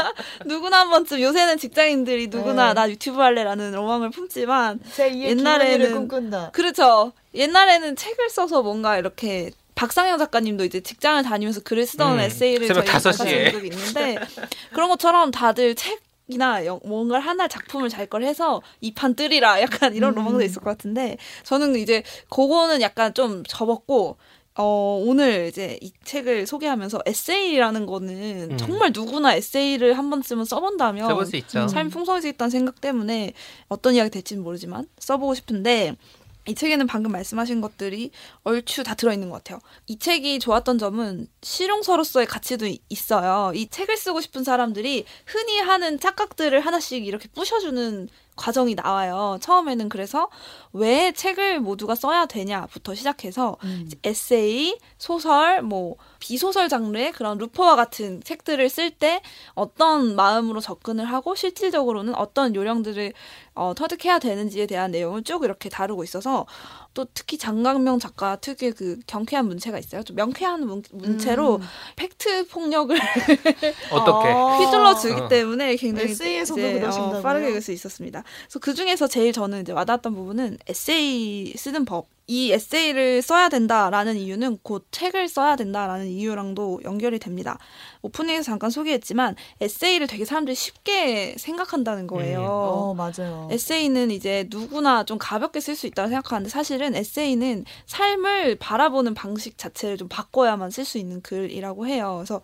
누구나 0.46 0.80
한 0.80 0.90
번쯤 0.90 1.20
요새는 1.20 1.58
직장인들이 1.58 2.28
누구나 2.28 2.68
네. 2.68 2.74
나 2.74 2.88
유튜브 2.88 3.20
할래라는 3.20 3.72
로망을 3.72 4.10
품지만 4.10 4.80
제 4.94 5.10
2의 5.10 5.22
옛날에는. 5.38 6.08
그렇죠. 6.52 7.12
옛날에는 7.34 7.96
책을 7.96 8.30
써서 8.30 8.62
뭔가 8.62 8.96
이렇게 8.96 9.50
박상현 9.74 10.18
작가님도 10.18 10.64
이제 10.64 10.80
직장을 10.80 11.22
다니면서 11.24 11.60
글을 11.60 11.84
쓰던 11.84 12.14
음, 12.14 12.20
에세이를 12.20 12.68
저희 12.68 12.84
5시에. 12.86 13.12
작가님들 13.18 13.64
있는데 13.66 14.16
그런 14.72 14.88
것처럼 14.88 15.30
다들 15.30 15.74
책책 15.74 16.05
이나 16.28 16.64
영- 16.66 16.80
뭔가 16.84 17.18
하나 17.20 17.46
작품을 17.48 17.88
잘 17.88 18.06
걸 18.08 18.24
해서 18.24 18.62
이 18.80 18.92
판 18.94 19.14
뜨리라 19.14 19.60
약간 19.60 19.94
이런 19.94 20.12
음. 20.12 20.16
로망도 20.16 20.42
있을 20.42 20.60
것 20.62 20.70
같은데 20.70 21.16
저는 21.44 21.76
이제 21.76 22.02
그거는 22.30 22.80
약간 22.80 23.14
좀 23.14 23.42
접었고 23.46 24.16
어 24.58 25.04
오늘 25.06 25.48
이제 25.48 25.78
이 25.82 25.92
책을 26.04 26.46
소개하면서 26.46 27.02
에세이라는 27.04 27.84
거는 27.86 28.48
음. 28.52 28.56
정말 28.56 28.90
누구나 28.94 29.34
에세이를 29.34 29.98
한 29.98 30.08
번쯤은 30.08 30.46
써본다면 30.46 31.08
써볼 31.08 31.26
수 31.26 31.36
있죠. 31.36 31.60
음. 31.62 31.68
삶이 31.68 31.90
풍성해질 31.90 32.30
있다는 32.30 32.50
생각 32.50 32.80
때문에 32.80 33.32
어떤 33.68 33.94
이야기 33.94 34.08
될지는 34.10 34.42
모르지만 34.42 34.86
써보고 34.98 35.34
싶은데 35.34 35.94
이 36.48 36.54
책에는 36.54 36.86
방금 36.86 37.12
말씀하신 37.12 37.60
것들이 37.60 38.10
얼추 38.44 38.84
다 38.84 38.94
들어있는 38.94 39.30
것 39.30 39.36
같아요. 39.42 39.58
이 39.86 39.98
책이 39.98 40.38
좋았던 40.38 40.78
점은 40.78 41.26
실용서로서의 41.42 42.26
가치도 42.26 42.66
이- 42.66 42.78
있어요. 42.88 43.52
이 43.54 43.68
책을 43.68 43.96
쓰고 43.96 44.20
싶은 44.20 44.44
사람들이 44.44 45.04
흔히 45.26 45.58
하는 45.58 45.98
착각들을 45.98 46.58
하나씩 46.60 47.04
이렇게 47.06 47.28
부셔주는 47.28 48.08
과정이 48.36 48.74
나와요. 48.74 49.38
처음에는 49.40 49.88
그래서 49.88 50.28
왜 50.72 51.12
책을 51.12 51.60
모두가 51.60 51.94
써야 51.94 52.26
되냐부터 52.26 52.94
시작해서 52.94 53.56
음. 53.64 53.90
에세이, 54.04 54.78
소설, 54.98 55.62
뭐 55.62 55.96
비소설 56.20 56.68
장르의 56.68 57.12
그런 57.12 57.38
루퍼와 57.38 57.76
같은 57.76 58.22
책들을 58.22 58.68
쓸 58.68 58.90
때 58.90 59.22
어떤 59.54 60.14
마음으로 60.14 60.60
접근을 60.60 61.06
하고 61.06 61.34
실질적으로는 61.34 62.14
어떤 62.14 62.54
요령들을 62.54 63.12
어, 63.54 63.72
터득해야 63.74 64.18
되는지에 64.18 64.66
대한 64.66 64.90
내용을 64.90 65.24
쭉 65.24 65.42
이렇게 65.44 65.68
다루고 65.68 66.04
있어서 66.04 66.46
또 66.96 67.04
특히 67.12 67.36
장강명 67.36 67.98
작가 67.98 68.36
특유의 68.36 68.72
그 68.72 68.98
경쾌한 69.06 69.46
문체가 69.46 69.78
있어요. 69.78 70.02
좀 70.02 70.16
명쾌한 70.16 70.66
문, 70.66 70.82
문체로 70.92 71.56
음. 71.56 71.62
팩트 71.94 72.48
폭력을 72.48 72.96
어떻게? 73.92 74.28
어. 74.30 74.56
휘둘러 74.58 74.94
주기 74.94 75.20
어. 75.20 75.28
때문에 75.28 75.76
굉장히 75.76 76.12
에세이에서도 76.12 76.58
이제, 76.58 76.80
그러신다고요? 76.80 77.18
어, 77.18 77.22
빠르게 77.22 77.50
읽을 77.50 77.60
수 77.60 77.70
있었습니다. 77.72 78.24
그래서 78.46 78.58
그 78.60 78.72
중에서 78.72 79.08
제일 79.08 79.34
저는 79.34 79.60
이제 79.60 79.72
와닿았던 79.72 80.14
부분은 80.14 80.56
에세이 80.66 81.52
쓰는 81.58 81.84
법. 81.84 82.06
이 82.28 82.50
에세이를 82.52 83.22
써야 83.22 83.48
된다라는 83.48 84.16
이유는 84.16 84.58
곧 84.62 84.86
책을 84.90 85.28
써야 85.28 85.54
된다라는 85.54 86.08
이유랑도 86.08 86.80
연결이 86.84 87.18
됩니다. 87.18 87.58
오프닝에서 88.02 88.42
잠깐 88.42 88.70
소개했지만 88.70 89.36
에세이를 89.60 90.08
되게 90.08 90.24
사람들이 90.24 90.56
쉽게 90.56 91.36
생각한다는 91.38 92.06
거예요. 92.08 92.42
어, 92.42 92.94
맞아요. 92.94 93.48
에세이는 93.50 94.10
이제 94.10 94.48
누구나 94.50 95.04
좀 95.04 95.18
가볍게 95.18 95.60
쓸 95.60 95.76
수 95.76 95.86
있다고 95.86 96.08
생각하는데 96.08 96.50
사실은 96.50 96.96
에세이는 96.96 97.64
삶을 97.86 98.56
바라보는 98.56 99.14
방식 99.14 99.56
자체를 99.56 99.96
좀 99.96 100.08
바꿔야만 100.08 100.70
쓸 100.70 100.84
수 100.84 100.98
있는 100.98 101.22
글이라고 101.22 101.86
해요. 101.86 102.14
그래서 102.18 102.40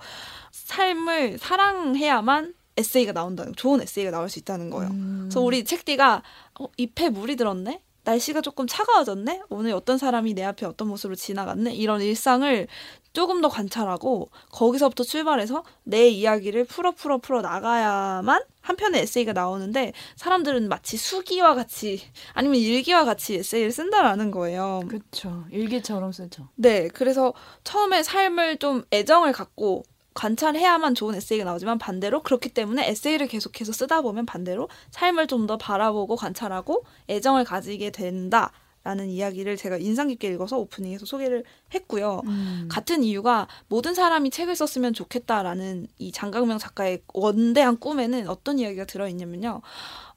삶을 0.53 1.39
사랑해야만 1.39 2.55
에세이가 2.77 3.12
나온다는 3.12 3.53
좋은 3.55 3.83
에세이가 3.83 4.12
나올 4.12 4.29
수 4.29 4.39
있다는 4.39 4.71
거예요. 4.71 4.91
음. 4.91 5.19
그래서 5.25 5.41
우리 5.41 5.65
책디가 5.65 6.23
어, 6.61 6.67
잎에 6.77 7.11
물이 7.11 7.37
들었네. 7.37 7.83
날씨가 8.04 8.40
조금 8.40 8.66
차가워졌네. 8.66 9.42
오늘 9.49 9.73
어떤 9.73 9.99
사람이 9.99 10.35
내 10.35 10.42
앞에 10.44 10.66
어떤 10.66 10.88
모습으로 10.88 11.14
지나갔네. 11.14 11.75
이런 11.75 12.00
일상을 12.00 12.66
조금 13.12 13.40
더 13.40 13.49
관찰하고 13.49 14.30
거기서부터 14.50 15.04
출발해서 15.04 15.64
내 15.85 16.09
이야기를 16.09 16.64
풀어 16.64 16.92
풀어 16.92 17.18
풀어 17.18 17.42
나가야만 17.42 18.42
한 18.62 18.76
편의 18.76 19.02
에세이가 19.02 19.32
나오는데 19.32 19.92
사람들은 20.16 20.68
마치 20.68 20.97
수기와 20.97 21.54
같이 21.54 22.02
아니면 22.32 22.56
일기와 22.56 23.04
같이 23.04 23.35
에세이를 23.35 23.71
쓴다라는 23.71 24.30
거예요. 24.30 24.80
그렇죠. 24.88 25.44
일기처럼 25.50 26.12
쓰죠. 26.12 26.49
네, 26.54 26.88
그래서 26.88 27.35
처음에 27.64 28.02
삶을 28.02 28.59
좀 28.59 28.85
애정을 28.92 29.32
갖고 29.32 29.85
관찰해야만 30.14 30.95
좋은 30.95 31.14
에세이가 31.14 31.45
나오지만 31.45 31.78
반대로 31.78 32.23
그렇기 32.23 32.49
때문에 32.50 32.88
에세이를 32.88 33.28
계속해서 33.28 33.73
쓰다 33.73 34.00
보면 34.02 34.26
반대로 34.26 34.69
삶을 34.90 35.26
좀 35.26 35.42
더 35.42 35.57
바라보고 35.59 36.14
관찰하고 36.14 36.85
애정을 37.11 37.42
가지게 37.45 37.90
된다 37.90 38.52
라는 38.85 39.09
이야기를 39.09 39.57
제가 39.57 39.76
인상 39.76 40.09
깊게 40.09 40.28
읽어서 40.28 40.59
오프닝에서 40.59 41.07
소개를 41.07 41.45
했고요. 41.73 42.23
음. 42.26 42.69
같은 42.69 43.04
이유가 43.04 43.47
모든 43.69 43.95
사람이 43.95 44.31
책을 44.31 44.57
썼으면 44.57 44.92
좋겠다라는 44.92 45.87
이 45.99 46.11
장강명 46.11 46.59
작가의 46.59 47.02
원대한 47.14 47.78
꿈에는 47.78 48.28
어떤 48.28 48.59
이야기가 48.59 48.87
들어있냐면요. 48.87 49.62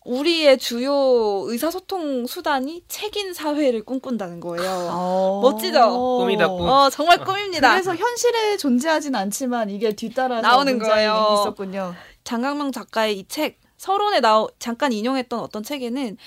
우리의 0.06 0.60
주요 0.60 0.94
의사소통 1.48 2.28
수단이 2.28 2.84
책인 2.88 3.34
사회를 3.34 3.84
꿈꾼다는 3.84 4.40
거예요. 4.40 4.90
어. 4.92 5.40
멋지죠? 5.42 6.20
꿈이다, 6.20 6.48
꿈. 6.48 6.70
어, 6.70 6.90
정말 6.92 7.18
꿈입니다. 7.26 7.72
그래서 7.72 7.96
현실에 7.96 8.56
존재하진 8.58 9.16
않지만 9.16 9.70
이게 9.72 9.94
뒤따라서 9.96 10.42
나오는 10.48 10.78
거예요. 10.80 11.40
있었군요. 11.42 11.96
장강명 12.24 12.72
작가의 12.72 13.18
이 13.20 13.26
책 13.28 13.60
서론에 13.78 14.20
나오 14.22 14.48
잠깐 14.58 14.94
인용했던 14.94 15.40
어떤 15.40 15.62
책에는 15.64 16.18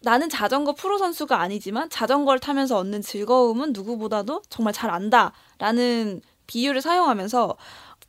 나는 0.00 0.28
자전거 0.28 0.74
프로 0.74 0.98
선수가 0.98 1.38
아니지만 1.40 1.88
자전거를 1.90 2.40
타면서 2.40 2.76
얻는 2.78 3.02
즐거움은 3.02 3.72
누구보다도 3.72 4.42
정말 4.48 4.72
잘 4.74 4.90
안다 4.90 5.32
라는 5.58 6.20
비유를 6.46 6.80
사용하면서 6.82 7.56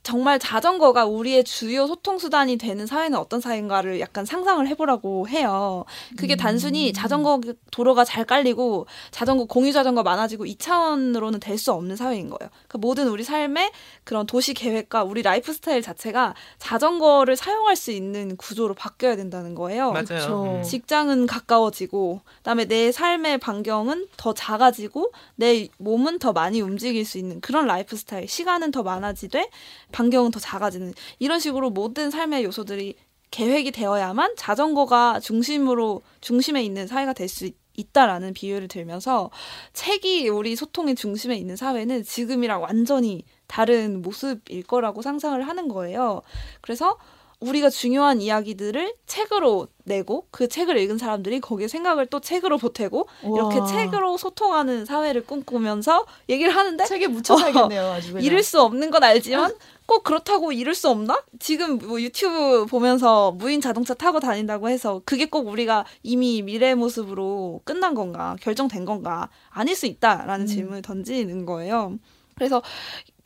정말 0.02 0.38
자전거가 0.38 1.04
우리의 1.04 1.44
주요 1.44 1.86
소통 1.86 2.18
수단이 2.18 2.56
되는 2.56 2.86
사회는 2.86 3.18
어떤 3.18 3.40
사회인가를 3.40 4.00
약간 4.00 4.24
상상을 4.24 4.66
해보라고 4.68 5.28
해요. 5.28 5.84
그게 6.16 6.34
단순히 6.34 6.92
자전거 6.94 7.40
도로가 7.70 8.04
잘 8.04 8.24
깔리고 8.24 8.86
자전거 9.10 9.44
공유 9.44 9.72
자전거 9.72 10.02
많아지고 10.02 10.46
이 10.46 10.56
차원으로는 10.56 11.40
될 11.40 11.58
수 11.58 11.72
없는 11.72 11.96
사회인 11.96 12.30
거예요. 12.30 12.50
그 12.68 12.76
모든 12.76 13.08
우리 13.08 13.24
삶의 13.24 13.72
그런 14.04 14.26
도시 14.26 14.54
계획과 14.54 15.02
우리 15.02 15.22
라이프 15.22 15.52
스타일 15.52 15.82
자체가 15.82 16.34
자전거를 16.58 17.34
사용할 17.34 17.74
수 17.74 17.90
있는 17.90 18.36
구조로 18.36 18.74
바뀌어야 18.74 19.16
된다는 19.16 19.56
거예요. 19.56 19.90
맞아요. 19.90 20.58
음. 20.58 20.62
직장은 20.62 21.26
가까워지고 21.26 22.20
그다음에 22.38 22.66
내 22.66 22.92
삶의 22.92 23.38
반경은 23.38 24.06
더 24.16 24.32
작아지고 24.34 25.10
내 25.34 25.68
몸은 25.78 26.20
더 26.20 26.32
많이 26.32 26.60
움직일 26.60 27.04
수 27.04 27.18
있는 27.18 27.40
그런 27.40 27.66
라이프 27.66 27.96
스타일 27.96 28.28
시간은 28.28 28.70
더 28.70 28.84
많아지되 28.84 29.50
반경은 29.92 30.30
더 30.30 30.40
작아지는 30.40 30.94
이런 31.18 31.40
식으로 31.40 31.70
모든 31.70 32.10
삶의 32.10 32.44
요소들이 32.44 32.94
계획이 33.30 33.72
되어야만 33.72 34.34
자전거가 34.36 35.20
중심으로 35.20 36.02
중심에 36.20 36.62
있는 36.62 36.86
사회가 36.86 37.12
될 37.12 37.28
수 37.28 37.50
있다라는 37.78 38.34
비유를 38.34 38.68
들면서 38.68 39.30
책이 39.72 40.28
우리 40.28 40.56
소통의 40.56 40.96
중심에 40.96 41.36
있는 41.36 41.54
사회는 41.56 42.02
지금이랑 42.02 42.60
완전히 42.60 43.22
다른 43.46 44.02
모습일 44.02 44.64
거라고 44.64 45.00
상상을 45.00 45.40
하는 45.46 45.68
거예요. 45.68 46.22
그래서 46.60 46.98
우리가 47.40 47.70
중요한 47.70 48.20
이야기들을 48.20 48.94
책으로 49.06 49.68
내고 49.84 50.26
그 50.32 50.48
책을 50.48 50.76
읽은 50.76 50.98
사람들이 50.98 51.38
거기에 51.38 51.68
생각을 51.68 52.06
또 52.06 52.18
책으로 52.18 52.58
보태고 52.58 53.08
이렇게 53.22 53.58
우와. 53.58 53.66
책으로 53.66 54.16
소통하는 54.16 54.84
사회를 54.84 55.24
꿈꾸면서 55.24 56.04
얘기를 56.28 56.54
하는데 56.54 56.84
책에 56.84 57.06
묻혀 57.06 57.36
살겠네요. 57.36 57.82
아주 57.94 58.08
그냥. 58.08 58.24
이룰 58.24 58.42
수 58.42 58.60
없는 58.60 58.90
건 58.90 59.04
알지만 59.04 59.54
꼭 59.88 60.04
그렇다고 60.04 60.52
이룰 60.52 60.74
수 60.74 60.90
없나? 60.90 61.24
지금 61.38 61.78
뭐 61.78 61.98
유튜브 61.98 62.66
보면서 62.66 63.32
무인 63.32 63.62
자동차 63.62 63.94
타고 63.94 64.20
다닌다고 64.20 64.68
해서 64.68 65.00
그게 65.06 65.24
꼭 65.24 65.48
우리가 65.48 65.86
이미 66.02 66.42
미래의 66.42 66.74
모습으로 66.74 67.62
끝난 67.64 67.94
건가 67.94 68.36
결정된 68.42 68.84
건가 68.84 69.30
아닐 69.48 69.74
수 69.74 69.86
있다라는 69.86 70.44
음. 70.44 70.46
질문을 70.46 70.82
던지는 70.82 71.46
거예요. 71.46 71.98
그래서 72.34 72.62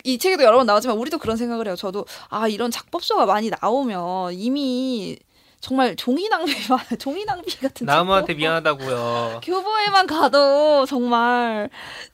이 0.05 0.17
책에도 0.17 0.43
여러 0.43 0.55
번 0.55 0.65
나오지만 0.65 0.97
우리도 0.97 1.17
그런 1.17 1.35
생각을 1.35 1.67
해요. 1.67 1.75
저도 1.75 2.05
아 2.29 2.47
이런 2.47 2.71
작법서가 2.71 3.25
많이 3.25 3.49
나오면 3.49 4.33
이미 4.33 5.17
정말 5.63 5.95
종이 5.95 6.27
낭비 6.27 6.51
종이 6.99 7.23
낭비 7.23 7.57
같은 7.57 7.85
나무한테 7.85 8.33
미안하다고요. 8.33 9.39
교보에만 9.45 10.07
가도 10.07 10.85
정말 10.85 11.69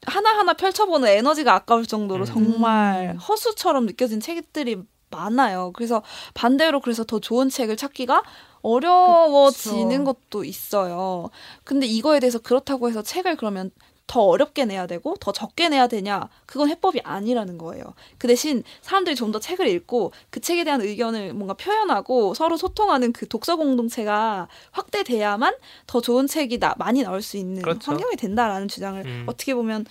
하나하나 0.06 0.54
펼쳐보는 0.54 1.08
에너지가 1.10 1.56
아까울 1.56 1.88
정도로 1.88 2.26
음. 2.26 2.26
정말 2.26 3.18
허수처럼 3.18 3.88
느껴진 3.88 4.20
책들이 4.20 4.78
많아요. 5.10 5.72
그래서 5.74 6.04
반대로 6.36 6.80
그래서 6.80 7.04
더 7.04 7.20
좋은 7.20 7.50
책을 7.50 7.76
찾기가 7.76 8.22
어려워지는 8.62 10.04
그쵸. 10.04 10.20
것도 10.30 10.44
있어요. 10.44 11.32
근데 11.64 11.88
이거에 11.88 12.20
대해서 12.20 12.38
그렇다고 12.38 12.88
해서 12.88 13.02
책을 13.02 13.36
그러면 13.36 13.72
더 14.10 14.24
어렵게 14.24 14.66
내야 14.66 14.88
되고 14.88 15.16
더 15.22 15.32
적게 15.32 15.70
내야 15.70 15.88
되냐 15.88 16.28
그건 16.46 16.68
해법이 16.68 17.00
아니라는 17.04 17.58
거예요. 17.58 17.84
그 18.18 18.28
대신 18.28 18.64
사람들이 18.82 19.16
좀 19.16 19.30
더 19.30 19.40
책을 19.40 19.68
읽고 19.68 20.12
그 20.32 20.40
책에 20.40 20.64
대한 20.64 20.82
의견을 20.82 21.34
뭔가 21.34 21.54
표현하고 21.54 22.34
서로 22.34 22.58
소통하는 22.58 23.14
그 23.14 23.28
독서 23.28 23.56
공동체가 23.56 24.48
확대돼야만 24.72 25.54
더 25.86 26.02
좋은 26.02 26.26
책이 26.26 26.60
나, 26.60 26.74
많이 26.78 27.04
나올 27.04 27.22
수 27.22 27.38
있는 27.38 27.62
그렇죠. 27.62 27.92
환경이 27.92 28.16
된다라는 28.16 28.68
주장을 28.68 29.06
음. 29.06 29.26
어떻게 29.28 29.54
보면 29.54 29.86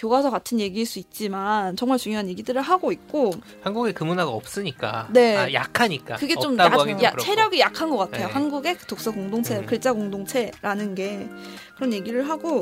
교과서 0.00 0.30
같은 0.30 0.58
얘기일 0.60 0.86
수 0.86 0.98
있지만 0.98 1.76
정말 1.76 1.98
중요한 1.98 2.26
얘기들을 2.26 2.62
하고 2.62 2.90
있고 2.90 3.32
한국에 3.60 3.92
그 3.92 4.02
문화가 4.02 4.30
없으니까. 4.30 5.08
네. 5.10 5.36
아, 5.36 5.52
약하니까. 5.52 6.16
그게 6.16 6.34
좀 6.36 6.58
야, 6.58 6.70
야. 7.02 7.12
체력이 7.20 7.60
약한 7.60 7.90
것 7.90 7.98
같아요. 7.98 8.26
네. 8.26 8.32
한국의 8.32 8.78
그 8.78 8.86
독서 8.86 9.12
공동체, 9.12 9.58
음. 9.58 9.66
글자 9.66 9.92
공동체라는 9.92 10.94
게 10.94 11.28
그런 11.76 11.92
얘기를 11.92 12.26
하고 12.30 12.60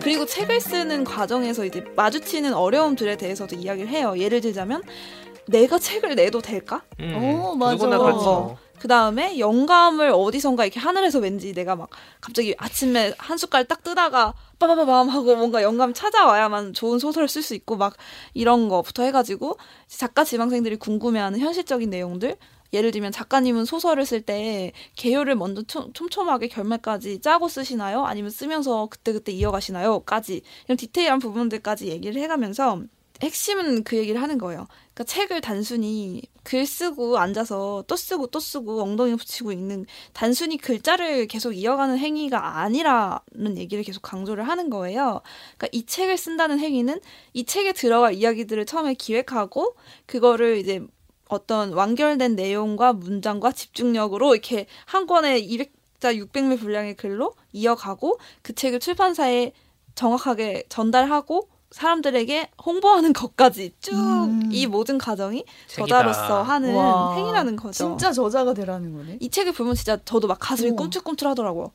그리고 0.00 0.24
책을 0.26 0.60
쓰는 0.60 1.02
과정에서 1.02 1.64
이제 1.64 1.84
마주치는 1.96 2.54
어려움들에 2.54 3.16
대해서도 3.16 3.56
이야기를 3.56 3.88
해요. 3.88 4.14
예를 4.16 4.40
들자면 4.40 4.80
내가 5.48 5.78
책을 5.78 6.14
내도 6.14 6.40
될까? 6.40 6.82
음, 7.00 7.14
어, 7.14 7.54
맞아. 7.54 7.72
누구나 7.74 7.98
그렇죠. 7.98 8.58
그 8.78 8.88
다음에 8.88 9.38
영감을 9.38 10.10
어디선가 10.10 10.64
이렇게 10.64 10.78
하늘에서 10.78 11.18
왠지 11.18 11.52
내가 11.52 11.76
막 11.76 11.88
갑자기 12.20 12.54
아침에 12.58 13.14
한 13.18 13.38
숟갈 13.38 13.64
딱 13.64 13.82
뜨다가 13.82 14.34
빠바바밤 14.58 15.08
하고 15.08 15.34
뭔가 15.36 15.62
영감 15.62 15.94
찾아와야만 15.94 16.74
좋은 16.74 16.98
소설을 16.98 17.28
쓸 17.28 17.42
수 17.42 17.54
있고 17.54 17.76
막 17.76 17.96
이런 18.34 18.68
거부터 18.68 19.02
해가지고 19.04 19.58
작가 19.88 20.24
지망생들이 20.24 20.76
궁금해하는 20.76 21.38
현실적인 21.40 21.90
내용들 21.90 22.36
예를 22.72 22.90
들면 22.90 23.12
작가님은 23.12 23.64
소설을 23.64 24.04
쓸 24.04 24.20
때 24.20 24.72
개요를 24.96 25.36
먼저 25.36 25.62
촘, 25.62 25.92
촘촘하게 25.92 26.48
결말까지 26.48 27.20
짜고 27.20 27.48
쓰시나요? 27.48 28.04
아니면 28.04 28.30
쓰면서 28.30 28.88
그때그때 28.90 29.32
이어가시나요? 29.32 30.00
까지 30.00 30.42
이런 30.66 30.76
디테일한 30.76 31.18
부분들까지 31.20 31.88
얘기를 31.88 32.20
해가면서 32.20 32.82
핵심은 33.22 33.84
그 33.84 33.96
얘기를 33.96 34.20
하는 34.20 34.38
거예요. 34.38 34.66
그러니까 34.94 35.04
책을 35.04 35.40
단순히 35.40 36.22
글 36.42 36.66
쓰고 36.66 37.18
앉아서 37.18 37.84
또 37.86 37.96
쓰고 37.96 38.28
또 38.28 38.40
쓰고 38.40 38.82
엉덩이 38.82 39.16
붙이고 39.16 39.52
있는 39.52 39.86
단순히 40.12 40.58
글자를 40.58 41.26
계속 41.26 41.52
이어가는 41.52 41.98
행위가 41.98 42.58
아니라는 42.58 43.58
얘기를 43.58 43.82
계속 43.82 44.00
강조를 44.02 44.46
하는 44.46 44.70
거예요. 44.70 45.22
그러니까 45.56 45.68
이 45.72 45.86
책을 45.86 46.16
쓴다는 46.16 46.58
행위는 46.58 47.00
이 47.32 47.44
책에 47.44 47.72
들어갈 47.72 48.14
이야기들을 48.14 48.64
처음에 48.66 48.94
기획하고 48.94 49.76
그거를 50.06 50.58
이제 50.58 50.86
어떤 51.28 51.72
완결된 51.72 52.36
내용과 52.36 52.92
문장과 52.92 53.52
집중력으로 53.52 54.34
이렇게 54.34 54.66
한 54.84 55.06
권에 55.06 55.40
200자 55.42 56.16
600매 56.16 56.58
분량의 56.58 56.94
글로 56.94 57.34
이어가고 57.52 58.18
그 58.42 58.54
책을 58.54 58.78
출판사에 58.78 59.52
정확하게 59.94 60.64
전달하고 60.68 61.48
사람들에게 61.70 62.50
홍보하는 62.64 63.12
것까지 63.12 63.74
쭉이 63.80 64.66
음. 64.66 64.70
모든 64.70 64.98
과정이 64.98 65.44
책이다. 65.66 65.86
저자로서 66.02 66.42
하는 66.42 66.74
와, 66.74 67.14
행위라는 67.16 67.56
거죠. 67.56 67.72
진짜 67.72 68.12
저자가 68.12 68.54
되라는 68.54 68.94
거네. 68.94 69.18
이 69.20 69.28
책을 69.30 69.52
보면 69.52 69.74
진짜 69.74 69.98
저도 70.04 70.28
막 70.28 70.38
가슴이. 70.40 70.70
꿈틀꿈틀하더라고요. 70.76 71.72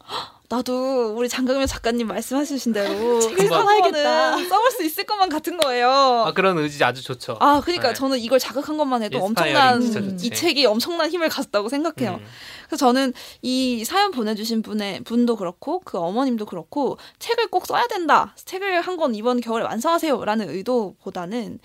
헉, 0.51 0.57
나도 0.57 1.13
우리 1.15 1.29
장강명 1.29 1.65
작가님 1.65 2.07
말씀하신 2.07 2.73
대로 2.73 3.19
책을 3.21 3.39
하나 3.39 3.47
써놔야겠다. 3.47 4.37
써볼 4.49 4.71
수 4.71 4.83
있을 4.83 5.05
것만 5.05 5.29
같은 5.29 5.57
거예요. 5.57 5.89
아, 5.89 6.33
그런 6.33 6.57
의지 6.57 6.83
아주 6.83 7.03
좋죠. 7.03 7.37
아, 7.39 7.61
그러니까 7.63 7.89
네. 7.89 7.93
저는 7.93 8.19
이걸 8.19 8.39
자극한 8.39 8.77
것만 8.77 9.03
해도 9.03 9.17
inspiring 9.19 9.85
엄청난. 9.87 10.19
이 10.21 10.29
책이 10.29 10.65
엄청난 10.65 11.09
힘을 11.09 11.29
가졌다고 11.29 11.69
생각해요. 11.69 12.15
음. 12.21 12.25
그래서 12.67 12.85
저는 12.85 13.13
이 13.41 13.83
사연 13.85 14.11
보내주신 14.11 14.61
분의 14.61 15.01
분도 15.03 15.35
그렇고 15.35 15.79
그 15.79 15.97
어머님도 15.97 16.45
그렇고 16.45 16.97
책을 17.19 17.47
꼭 17.47 17.65
써야 17.65 17.87
된다. 17.87 18.35
책을 18.45 18.81
한 18.81 18.97
권 18.97 19.15
이번 19.15 19.39
겨울에 19.41 19.63
완성하세요라는 19.65 20.49
의도보다는 20.49 21.59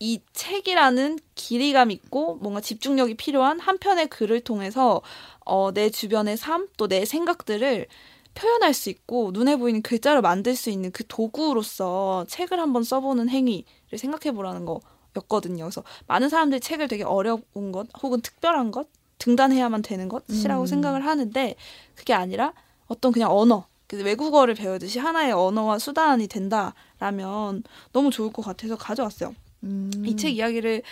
이 0.00 0.20
책이라는 0.32 1.18
길이감 1.34 1.90
있고 1.90 2.36
뭔가 2.36 2.60
집중력이 2.60 3.14
필요한 3.14 3.58
한 3.58 3.78
편의 3.78 4.06
글을 4.06 4.40
통해서 4.42 5.02
어, 5.44 5.72
내 5.74 5.90
주변의 5.90 6.36
삶 6.36 6.68
또 6.76 6.86
내 6.86 7.04
생각들을 7.04 7.86
표현할 8.34 8.74
수 8.74 8.90
있고 8.90 9.30
눈에 9.32 9.56
보이는 9.56 9.82
글자로 9.82 10.22
만들 10.22 10.54
수 10.54 10.70
있는 10.70 10.90
그 10.92 11.04
도구로서 11.06 12.24
책을 12.28 12.60
한번 12.60 12.84
써보는 12.84 13.28
행위를 13.28 13.96
생각해 13.96 14.34
보라는 14.34 14.64
거였거든요. 14.64 15.64
그래서 15.64 15.82
많은 16.06 16.28
사람들이 16.28 16.60
책을 16.60 16.88
되게 16.88 17.02
어려운 17.04 17.72
것 17.72 17.88
혹은 18.02 18.20
특별한 18.20 18.70
것 18.70 18.88
등단해야만 19.18 19.82
되는 19.82 20.08
것이라고 20.08 20.62
음. 20.62 20.66
생각을 20.66 21.04
하는데 21.04 21.56
그게 21.94 22.14
아니라 22.14 22.52
어떤 22.86 23.12
그냥 23.12 23.30
언어 23.30 23.66
그 23.88 24.02
외국어를 24.02 24.54
배우듯이 24.54 24.98
하나의 24.98 25.32
언어와 25.32 25.78
수단이 25.78 26.28
된다라면 26.28 27.62
너무 27.92 28.10
좋을 28.10 28.32
것 28.32 28.44
같아서 28.44 28.76
가져왔어요. 28.76 29.34
음. 29.64 29.90
이책 30.06 30.36
이야기를 30.36 30.82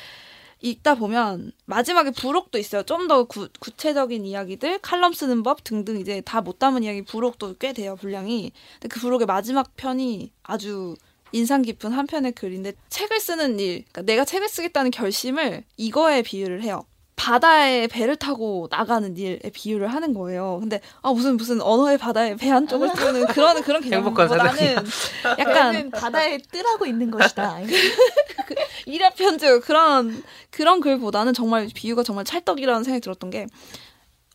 읽다 0.60 0.94
보면 0.96 1.52
마지막에 1.66 2.10
부록도 2.10 2.58
있어요. 2.58 2.82
좀 2.82 3.08
더 3.08 3.24
구체적인 3.24 4.24
이야기들, 4.24 4.78
칼럼 4.80 5.12
쓰는 5.12 5.42
법 5.42 5.62
등등 5.64 5.98
이제 6.00 6.20
다 6.22 6.40
못 6.40 6.58
담은 6.58 6.82
이야기 6.84 7.02
부록도 7.02 7.56
꽤 7.58 7.72
돼요, 7.72 7.96
분량이. 7.96 8.52
근데 8.74 8.88
그 8.88 9.00
부록의 9.00 9.26
마지막 9.26 9.76
편이 9.76 10.32
아주 10.42 10.94
인상 11.32 11.62
깊은 11.62 11.92
한 11.92 12.06
편의 12.06 12.32
글인데 12.32 12.72
책을 12.88 13.20
쓰는 13.20 13.58
일, 13.60 13.84
그러니까 13.92 14.02
내가 14.02 14.24
책을 14.24 14.48
쓰겠다는 14.48 14.90
결심을 14.90 15.64
이거에 15.76 16.22
비유를 16.22 16.62
해요. 16.62 16.84
바다에 17.16 17.86
배를 17.86 18.16
타고 18.16 18.68
나가는 18.70 19.16
일에 19.16 19.38
비유를 19.52 19.88
하는 19.88 20.12
거예요. 20.14 20.58
근데 20.60 20.80
아 21.02 21.12
무슨 21.12 21.36
무슨 21.36 21.60
언어의 21.62 21.96
바다에 21.98 22.36
배 22.36 22.50
한쪽을 22.50 22.92
띄우는 22.92 23.26
그런 23.28 23.62
그런 23.62 23.82
행복한 23.90 24.28
개념보다는 24.28 24.84
약간 25.38 25.54
나는 25.54 25.90
바다에 25.90 26.38
뜰하고 26.38 26.84
있는 26.86 27.10
것이다. 27.10 27.58
일화 28.86 29.10
편집 29.10 29.62
그런 29.64 30.22
그런 30.50 30.80
글보다는 30.80 31.34
정말 31.34 31.68
비유가 31.74 32.02
정말 32.02 32.24
찰떡이라는 32.24 32.84
생각이 32.84 33.00
들었던 33.00 33.30
게 33.30 33.46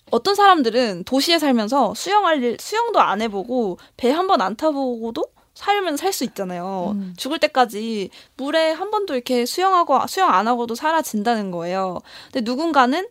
어떤 0.09 0.35
사람들은 0.35 1.05
도시에 1.05 1.39
살면서 1.39 1.93
수영할 1.95 2.43
일 2.43 2.57
수영도 2.59 2.99
안 2.99 3.21
해보고 3.21 3.77
배 3.95 4.11
한 4.11 4.27
번 4.27 4.41
안 4.41 4.55
타보고도 4.57 5.23
살면 5.53 5.97
살 5.97 6.11
수 6.13 6.23
있잖아요. 6.25 6.91
음. 6.95 7.13
죽을 7.17 7.39
때까지 7.39 8.09
물에 8.37 8.71
한 8.71 8.91
번도 8.91 9.13
이렇게 9.15 9.45
수영하고 9.45 9.99
수영 10.07 10.29
안 10.33 10.47
하고도 10.47 10.75
사라진다는 10.75 11.51
거예요. 11.51 11.99
근데 12.31 12.49
누군가는 12.49 13.07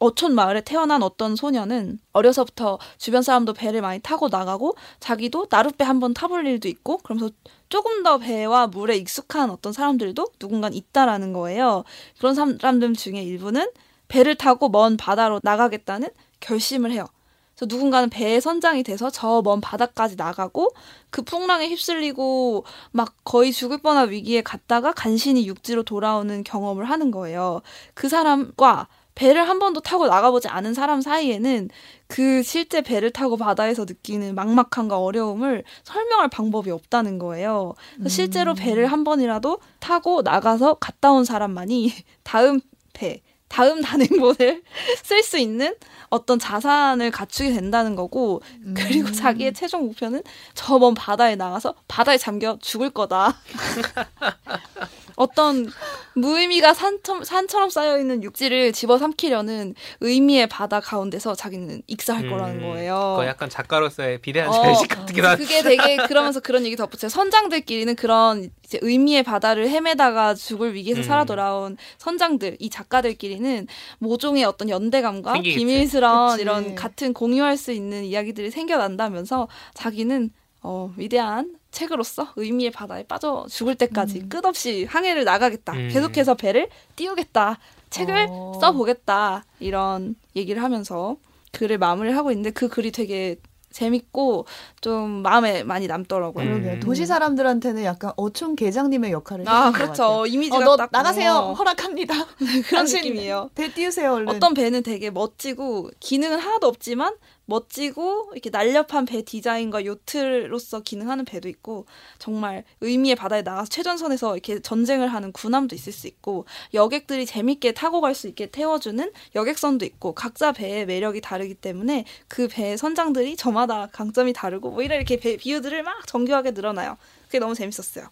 어촌 0.00 0.34
마을에 0.34 0.60
태어난 0.60 1.02
어떤 1.02 1.34
소녀는 1.36 1.98
어려서부터 2.12 2.78
주변 2.98 3.22
사람도 3.22 3.54
배를 3.54 3.80
많이 3.80 4.00
타고 4.00 4.28
나가고 4.28 4.74
자기도 5.00 5.46
나룻배 5.48 5.84
한 5.84 6.00
번 6.00 6.12
타볼 6.12 6.46
일도 6.46 6.68
있고 6.68 6.98
그러면서 6.98 7.32
조금 7.68 8.02
더 8.02 8.18
배와 8.18 8.66
물에 8.66 8.96
익숙한 8.96 9.50
어떤 9.50 9.72
사람들도 9.72 10.26
누군가는 10.40 10.76
있다라는 10.76 11.32
거예요. 11.32 11.84
그런 12.18 12.34
사람들 12.34 12.94
중에 12.94 13.22
일부는 13.22 13.70
배를 14.08 14.34
타고 14.34 14.68
먼 14.68 14.96
바다로 14.96 15.40
나가겠다는 15.42 16.08
결심을 16.40 16.90
해요. 16.90 17.06
그래서 17.56 17.66
누군가는 17.74 18.10
배에 18.10 18.40
선장이 18.40 18.82
돼서 18.82 19.10
저 19.10 19.42
먼 19.42 19.60
바다까지 19.60 20.16
나가고 20.16 20.70
그 21.10 21.22
풍랑에 21.22 21.68
휩쓸리고 21.68 22.64
막 22.92 23.14
거의 23.24 23.52
죽을 23.52 23.78
뻔한 23.78 24.10
위기에 24.10 24.42
갔다가 24.42 24.92
간신히 24.92 25.46
육지로 25.46 25.82
돌아오는 25.82 26.42
경험을 26.44 26.84
하는 26.84 27.10
거예요. 27.10 27.60
그 27.94 28.08
사람과 28.08 28.88
배를 29.14 29.48
한 29.48 29.58
번도 29.60 29.80
타고 29.80 30.06
나가보지 30.08 30.48
않은 30.48 30.74
사람 30.74 31.00
사이에는 31.00 31.68
그 32.08 32.42
실제 32.42 32.80
배를 32.80 33.10
타고 33.12 33.36
바다에서 33.36 33.84
느끼는 33.84 34.34
막막함과 34.34 34.98
어려움을 34.98 35.62
설명할 35.84 36.28
방법이 36.28 36.70
없다는 36.70 37.18
거예요. 37.18 37.74
그래서 37.94 38.08
실제로 38.08 38.54
배를 38.54 38.86
한 38.86 39.04
번이라도 39.04 39.58
타고 39.78 40.22
나가서 40.22 40.74
갔다 40.74 41.12
온 41.12 41.24
사람만이 41.24 41.92
다음 42.24 42.60
배, 42.92 43.20
다음 43.54 43.82
단행본을 43.82 44.64
쓸 45.04 45.22
수 45.22 45.38
있는 45.38 45.76
어떤 46.10 46.40
자산을 46.40 47.12
갖추게 47.12 47.52
된다는 47.52 47.94
거고 47.94 48.42
그리고 48.74 49.08
음. 49.08 49.12
자기의 49.12 49.52
최종 49.54 49.86
목표는 49.86 50.24
저 50.54 50.78
먼 50.80 50.94
바다에 50.94 51.36
나가서 51.36 51.74
바다에 51.86 52.18
잠겨 52.18 52.58
죽을 52.60 52.90
거다. 52.90 53.36
어떤 55.16 55.70
무의미가 56.14 56.74
산처럼, 56.74 57.24
산처럼 57.24 57.70
쌓여있는 57.70 58.22
육지를 58.22 58.72
집어삼키려는 58.72 59.74
의미의 60.00 60.48
바다 60.48 60.80
가운데서 60.80 61.34
자기는 61.34 61.82
익사할 61.86 62.24
음, 62.24 62.30
거라는 62.30 62.60
거예요. 62.60 63.16
그거 63.16 63.26
약간 63.26 63.48
작가로서의 63.48 64.18
비대한 64.20 64.50
어, 64.50 64.52
자의식 64.52 64.88
같기도 64.88 65.28
한. 65.28 65.38
그게 65.38 65.62
되게 65.62 65.96
그러면서 66.06 66.40
그런 66.40 66.64
얘기 66.64 66.76
덧붙여요. 66.76 67.08
선장들끼리는 67.08 67.94
그런 67.96 68.50
이제 68.64 68.78
의미의 68.82 69.22
바다를 69.22 69.68
헤매다가 69.68 70.34
죽을 70.34 70.74
위기에서 70.74 71.00
음. 71.00 71.04
살아 71.04 71.24
돌아온 71.24 71.76
선장들, 71.98 72.56
이 72.60 72.70
작가들끼리는 72.70 73.66
모종의 73.98 74.44
어떤 74.44 74.68
연대감과 74.68 75.32
생기겠지. 75.34 75.58
비밀스러운 75.58 76.30
그치. 76.30 76.42
이런 76.42 76.74
같은 76.74 77.12
공유할 77.12 77.56
수 77.56 77.72
있는 77.72 78.04
이야기들이 78.04 78.50
생겨난다면서 78.50 79.48
자기는 79.74 80.30
어, 80.62 80.92
위대한 80.96 81.56
책으로서 81.74 82.28
의미의 82.36 82.70
바다에 82.70 83.02
빠져 83.02 83.44
죽을 83.50 83.74
때까지 83.74 84.20
음. 84.20 84.28
끝없이 84.28 84.84
항해를 84.84 85.24
나가겠다. 85.24 85.72
음. 85.72 85.88
계속해서 85.90 86.34
배를 86.34 86.68
띄우겠다. 86.96 87.58
책을 87.90 88.28
어. 88.30 88.52
써보겠다. 88.60 89.44
이런 89.60 90.14
얘기를 90.36 90.62
하면서 90.62 91.16
글을 91.52 91.78
마무리를 91.78 92.16
하고 92.16 92.30
있는데 92.30 92.50
그 92.50 92.68
글이 92.68 92.92
되게 92.92 93.36
재밌고 93.70 94.46
좀 94.80 95.22
마음에 95.22 95.64
많이 95.64 95.88
남더라고요. 95.88 96.44
음. 96.44 96.80
도시 96.80 97.06
사람들한테는 97.06 97.82
약간 97.82 98.12
어촌 98.16 98.54
계장님의 98.54 99.10
역할을 99.10 99.48
아 99.48 99.66
해주는 99.66 99.72
것 99.72 99.72
같아요. 99.72 99.84
그렇죠. 99.84 100.26
이미지가 100.26 100.58
어, 100.58 100.60
너딱 100.60 100.90
나가세요. 100.92 101.32
어, 101.32 101.52
허락합니다. 101.54 102.14
그런 102.70 102.84
느낌이에요. 102.84 103.50
배 103.56 103.72
띄우세요 103.74 104.14
얼른. 104.14 104.28
어떤 104.28 104.54
배는 104.54 104.84
되게 104.84 105.10
멋지고 105.10 105.90
기능은 105.98 106.38
하나도 106.38 106.68
없지만 106.68 107.16
멋지고 107.46 108.30
이렇게 108.32 108.50
날렵한 108.50 109.04
배 109.04 109.22
디자인과 109.22 109.84
요트로서 109.84 110.80
기능하는 110.80 111.24
배도 111.24 111.48
있고 111.48 111.86
정말 112.18 112.64
의미의 112.80 113.16
바다에 113.16 113.42
나가서 113.42 113.68
최전선에서 113.68 114.34
이렇게 114.34 114.60
전쟁을 114.60 115.08
하는 115.08 115.32
군함도 115.32 115.74
있을 115.74 115.92
수 115.92 116.06
있고 116.06 116.46
여객들이 116.72 117.26
재밌게 117.26 117.72
타고 117.72 118.00
갈 118.00 118.14
수 118.14 118.28
있게 118.28 118.46
태워주는 118.46 119.10
여객선도 119.34 119.84
있고 119.86 120.12
각자 120.14 120.52
배의 120.52 120.86
매력이 120.86 121.20
다르기 121.20 121.54
때문에 121.54 122.04
그 122.28 122.46
배의 122.48 122.78
선장들이 122.78 123.36
저마다 123.36 123.88
강점이 123.92 124.32
다르고 124.32 124.70
뭐 124.70 124.82
이런 124.82 124.96
이렇게 124.98 125.16
배 125.18 125.36
비유들을 125.36 125.82
막 125.82 126.06
정교하게 126.06 126.52
늘어나요. 126.52 126.96
그게 127.26 127.40
너무 127.40 127.54
재밌었어요. 127.54 128.06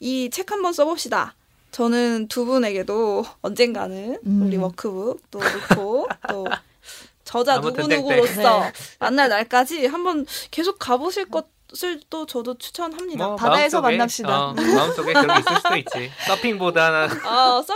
이 0.00 0.28
책 0.30 0.52
한번 0.52 0.72
써봅시다. 0.74 1.34
저는 1.72 2.28
두 2.28 2.44
분에게도 2.44 3.24
언젠가는 3.42 4.18
음. 4.26 4.42
우리 4.44 4.56
워크북 4.56 5.22
또 5.30 5.38
놓고 5.38 6.08
또 6.28 6.46
저자 7.30 7.58
누구누구로서 7.58 8.60
네. 8.60 8.72
만날 8.98 9.28
날까지 9.28 9.86
한번 9.86 10.26
계속 10.50 10.80
가보실 10.80 11.26
것 11.26 11.46
을 11.84 12.00
또 12.10 12.26
저도 12.26 12.58
추천합니다. 12.58 13.24
뭐 13.24 13.36
바다에서 13.36 13.80
마음속에, 13.80 13.96
만납시다. 13.96 14.48
어, 14.48 14.52
마음속에 14.54 15.12
그런 15.12 15.26
게 15.28 15.40
있을 15.40 15.56
수도 15.56 15.76
있지. 15.76 16.10
서핑보드 16.26 16.78
하나 16.78 17.08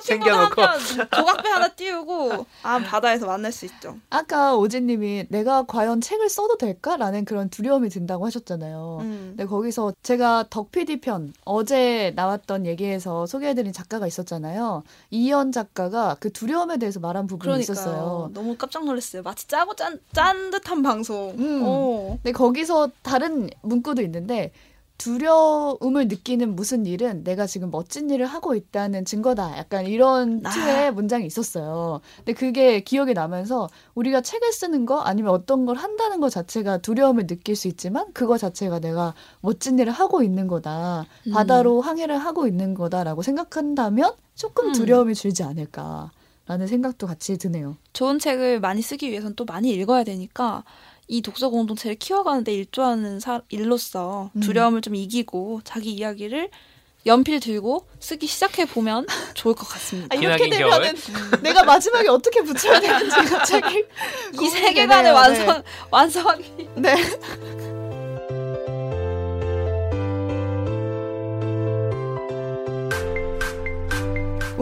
챙겨놓고. 0.03 0.63
하면 0.63 0.81
조각배 1.15 1.49
하나 1.49 1.69
띄우고 1.69 2.47
아 2.63 2.79
바다에서 2.79 3.27
만날 3.27 3.53
수 3.53 3.65
있죠. 3.67 3.97
아까 4.11 4.57
오지님이 4.57 5.27
내가 5.29 5.65
과연 5.65 6.01
책을 6.01 6.29
써도 6.29 6.57
될까라는 6.59 7.25
그런 7.25 7.49
두려움이 7.49 7.89
든다고 7.91 8.27
하셨잖아요. 8.27 8.99
음. 9.03 9.35
근데 9.37 9.47
거기서 9.47 9.93
제가 10.03 10.47
덕 10.51 10.73
PD 10.73 11.01
편 11.01 11.33
어제 11.45 12.13
나왔던 12.17 12.67
얘기에서 12.67 13.27
소개해드린 13.27 13.73
작가가 13.73 14.07
있었잖아요. 14.07 14.83
이현 15.11 15.53
작가가 15.53 16.17
그 16.19 16.33
두려움에 16.33 16.79
대해서 16.79 16.99
말한 17.01 17.27
부분이 17.27 17.45
그러니까요. 17.45 17.73
있었어요. 17.73 18.31
너무 18.35 18.57
깜짝 18.57 18.85
놀랐어요. 18.85 19.23
마치 19.23 19.47
짜고 19.47 19.75
짠, 19.77 20.01
짠 20.13 20.51
듯한 20.51 20.83
방송. 20.83 21.35
음. 21.39 21.63
어. 21.65 22.19
근데 22.23 22.33
거기서 22.33 22.91
다른 23.03 23.49
문 23.63 23.83
구도 23.85 24.03
있는데 24.03 24.51
두려움을 24.97 26.09
느끼는 26.09 26.55
무슨 26.55 26.87
일은 26.87 27.25
내가 27.25 27.47
지금 27.47 27.71
멋진 27.71 28.11
일을 28.11 28.27
하고 28.27 28.55
있다는 28.55 29.05
증거다. 29.05 29.59
약간 29.59 29.87
이런 29.87 30.41
아. 30.45 30.51
투의 30.51 30.93
문장이 30.93 31.27
있었어요. 31.27 32.01
근데 32.19 32.33
그게 32.33 32.81
기억에 32.81 33.13
나면서 33.13 33.69
우리가 33.95 34.21
책을 34.21 34.53
쓰는 34.53 34.87
거 34.87 35.01
아니면 35.01 35.33
어떤 35.33 35.67
걸 35.67 35.77
한다는 35.77 36.21
것 36.21 36.31
자체가 36.31 36.79
두려움을 36.79 37.27
느낄 37.27 37.57
수 37.57 37.67
있지만 37.69 38.13
그거 38.13 38.39
자체가 38.39 38.79
내가 38.79 39.15
멋진 39.41 39.79
일을 39.79 39.93
하고 39.93 40.23
있는 40.23 40.47
거다. 40.47 41.07
음. 41.27 41.33
바다로 41.33 41.81
항해를 41.81 42.17
하고 42.17 42.47
있는 42.47 42.75
거다라고 42.75 43.23
생각한다면 43.23 44.13
조금 44.35 44.69
음. 44.69 44.73
두려움이 44.73 45.15
줄지 45.15 45.43
않을까 45.43 46.13
라는 46.47 46.67
생각도 46.67 47.07
같이 47.07 47.39
드네요. 47.39 47.77
좋은 47.93 48.19
책을 48.19 48.61
많이 48.61 48.83
쓰기 48.83 49.11
위해선 49.11 49.35
또 49.35 49.45
많이 49.45 49.71
읽어야 49.71 50.05
되니까 50.05 50.63
이 51.09 51.23
독서 51.23 51.49
공동체를 51.49 51.97
키워가는데 51.97 52.53
일조하는 52.53 53.21
사, 53.21 53.41
일로서 53.49 54.31
음. 54.37 54.41
두려움을 54.41 54.81
좀 54.81 54.95
이기고 54.95 55.61
자기 55.65 55.93
이야기를 55.93 56.51
연필 57.07 57.39
들고 57.41 57.87
쓰기 58.01 58.27
시작해 58.27 58.65
보면 58.65 59.07
좋을 59.35 59.55
것 59.55 59.67
같습니다. 59.69 60.09
아, 60.17 60.19
이렇게. 60.19 60.49
되면은 60.49 60.95
내가 61.43 61.63
마지막에 61.65 62.09
어떻게 62.09 62.43
붙여야 62.43 62.81
되는지 62.81 63.17
갑자기 63.17 63.85
이 64.41 64.49
세계관을. 64.49 65.13
완성 65.13 65.63
완성하기 65.91 66.69
네. 66.77 66.95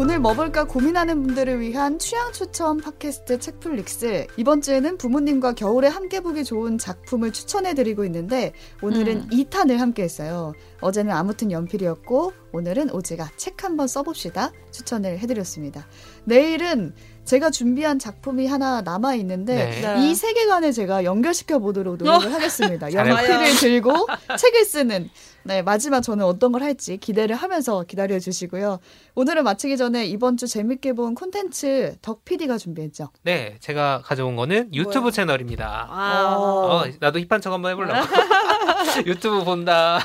오늘 0.03 0.19
뭐 0.19 0.35
볼까 0.35 0.65
고민하는 0.65 1.23
분들을 1.23 1.61
위한 1.61 2.01
취향 2.01 2.33
추천 2.33 2.79
팟캐스트 2.79 3.39
책플릭스 3.39 4.27
이번 4.37 4.61
주에는 4.61 4.99
부모님과 4.99 5.53
겨울에 5.53 5.87
함께 5.87 6.19
보기 6.19 6.43
좋은 6.43 6.77
작품을 6.77 7.33
추천해 7.33 7.73
드리고 7.73 8.05
있는데 8.07 8.53
오늘은 8.83 9.17
음. 9.17 9.29
2탄을 9.31 9.77
함께 9.77 10.03
했어요. 10.03 10.55
어제는 10.81 11.13
아무튼 11.13 11.53
연필이었고 11.53 12.33
오늘은 12.53 12.91
오지가 12.91 13.31
책 13.37 13.63
한번 13.63 13.87
써봅시다 13.87 14.51
추천을 14.73 15.21
해드렸습니다. 15.21 15.87
내일은 16.25 16.93
제가 17.25 17.51
준비한 17.51 17.99
작품이 17.99 18.47
하나 18.47 18.83
남아 18.83 19.15
있는데 19.17 19.81
네. 19.81 20.05
이 20.05 20.15
세계관을 20.15 20.73
제가 20.73 21.05
연결시켜 21.05 21.59
보도록 21.59 21.97
노력을 21.99 22.33
하겠습니다. 22.33 22.93
연필을 22.93 23.57
들고 23.61 24.07
책을 24.37 24.65
쓰는 24.65 25.09
네 25.45 25.63
마지막 25.63 26.01
저는 26.03 26.25
어떤 26.25 26.53
걸 26.53 26.63
할지 26.63 26.97
기대를 26.97 27.35
하면서 27.37 27.83
기다려 27.85 28.19
주시고요. 28.19 28.79
오늘은 29.15 29.45
마치기 29.45 29.77
전에 29.77 30.05
이번 30.07 30.37
주 30.37 30.47
재밌게 30.47 30.93
본 30.95 31.15
콘텐츠 31.15 31.97
덕 32.03 32.25
PD가 32.25 32.59
준비했죠. 32.59 33.09
네, 33.23 33.57
제가 33.61 34.03
가져온 34.05 34.37
거는 34.37 34.75
유튜브 34.75 35.01
뭐야? 35.01 35.11
채널입니다. 35.13 35.89
아, 35.91 36.37
어, 36.37 36.85
나도 37.01 37.19
힙한 37.21 37.41
척 37.41 37.53
한번 37.53 37.73
해보려고. 37.73 38.01
유튜브 39.07 39.45
본다. 39.45 40.01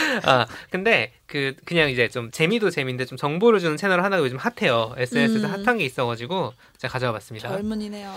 아, 0.24 0.46
근데 0.70 1.12
그 1.26 1.54
그냥 1.64 1.90
이제 1.90 2.08
좀 2.08 2.30
재미도 2.30 2.70
재미인데 2.70 3.04
좀 3.04 3.16
정보를 3.16 3.60
주는 3.60 3.76
채널 3.76 4.02
하나가 4.02 4.22
요즘 4.22 4.36
핫해요. 4.36 4.94
SNS에서 4.96 5.46
음. 5.46 5.64
핫한 5.64 5.78
게 5.78 5.84
있어가지고 5.84 6.52
제가 6.78 6.92
가져와 6.92 7.12
봤습니다. 7.12 7.48
젊은이네요. 7.48 8.12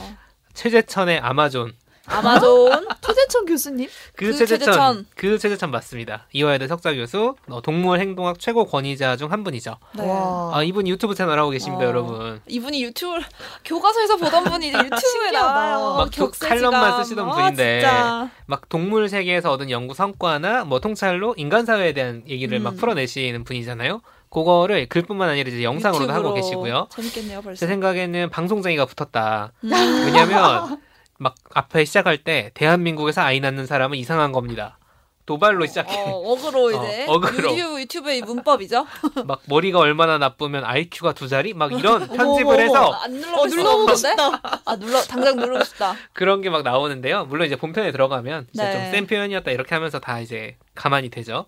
최재천의 0.54 1.20
아마존. 1.20 1.74
아마존 2.06 2.86
최재천 3.02 3.46
교수님 3.46 3.90
그, 4.16 4.26
그 4.26 4.34
최재천, 4.34 4.60
최재천. 4.60 5.06
그 5.16 5.38
최재천 5.38 5.72
맞습니다. 5.72 6.28
이화여대 6.34 6.68
석좌 6.68 6.94
교수, 6.94 7.36
어, 7.50 7.62
동물 7.62 8.00
행동학 8.00 8.40
최고 8.40 8.66
권위자 8.66 9.16
중 9.18 9.32
한 9.32 9.44
분이죠. 9.44 9.78
네. 9.96 10.06
와 10.08 10.52
아, 10.54 10.64
이분 10.64 10.88
유튜브 10.88 11.16
채널 11.16 11.40
하고 11.40 11.50
계십니다, 11.50 11.86
어. 11.86 11.88
여러분. 11.88 12.42
이 12.48 12.60
유튜브 12.84 13.20
교과서에서 13.66 14.18
보던 14.18 14.44
분이 14.44 14.68
이제 14.68 14.78
유튜브에. 14.84 15.32
나와요. 15.32 15.96
막. 15.98 16.32
칼럼만 16.40 17.04
쓰시던 17.04 17.30
아, 17.30 17.34
분인데. 17.34 17.80
진짜. 17.82 18.30
막 18.46 18.70
동물 18.70 19.10
세계에서 19.10 19.52
얻은 19.52 19.70
연구 19.72 19.94
성과나 19.94 20.66
뭐 20.66 20.80
통찰로 20.80 21.34
인간 21.38 21.66
사회에 21.66 21.94
대한 21.94 22.24
얘기를 22.28 22.60
막 22.60 22.74
음. 22.74 22.78
풀어내시는 22.78 23.44
분이잖아요. 23.44 24.02
그거를 24.30 24.88
글뿐만 24.90 25.30
아니라 25.30 25.50
이제 25.50 25.64
영상으로도 25.64 26.12
하고. 26.12 26.34
계시고요. 26.34 26.88
재밌겠네요, 26.92 27.42
벌써. 27.42 27.60
제 27.60 27.68
생각에는 27.68 28.30
방송쟁이가 28.30 28.86
붙었다. 28.86 29.52
음. 29.64 29.72
왜냐면 30.06 30.82
막 31.24 31.36
앞에 31.54 31.86
시작할 31.86 32.18
때 32.20 32.52
대한민국에서 32.54 33.22
아이 33.22 33.40
낳는 33.40 33.66
사람은 33.66 33.98
이상한 33.98 34.32
겁니다. 34.32 34.78
도발로 35.26 35.66
시작해. 35.68 35.96
어, 36.02 36.12
어그로 36.12 36.72
이제 36.72 37.06
어. 37.08 37.16
유튜브 37.16 37.80
유튜브의 37.80 38.22
문법이죠. 38.24 38.86
막 39.24 39.42
머리가 39.46 39.80
얼마나 39.80 40.18
나쁘면 40.18 40.66
IQ가 40.66 41.14
두 41.14 41.30
자리? 41.30 41.54
막 41.54 41.72
이런 41.72 42.10
편집을 42.10 42.60
해서 42.60 42.92
안 42.92 43.14
눌러 43.14 43.38
어, 43.40 43.48
눌러 43.48 43.78
보고 43.78 43.96
싶다. 43.96 44.42
아 44.66 44.76
눌러 44.76 45.02
당장 45.02 45.38
누르고 45.38 45.64
싶다. 45.64 45.96
그런 46.12 46.42
게 46.42 46.50
막 46.50 46.64
나오는데요. 46.64 47.24
물론 47.24 47.48
이제 47.48 47.56
본편에 47.56 47.94
들어가면 47.94 48.48
진짜 48.52 48.68
네. 48.68 48.84
좀센 48.84 49.08
표현이었다 49.08 49.52
이렇게 49.52 49.74
하면서 49.74 50.00
다 50.02 50.20
이제 50.20 50.58
가만히 50.76 51.08
되죠. 51.10 51.46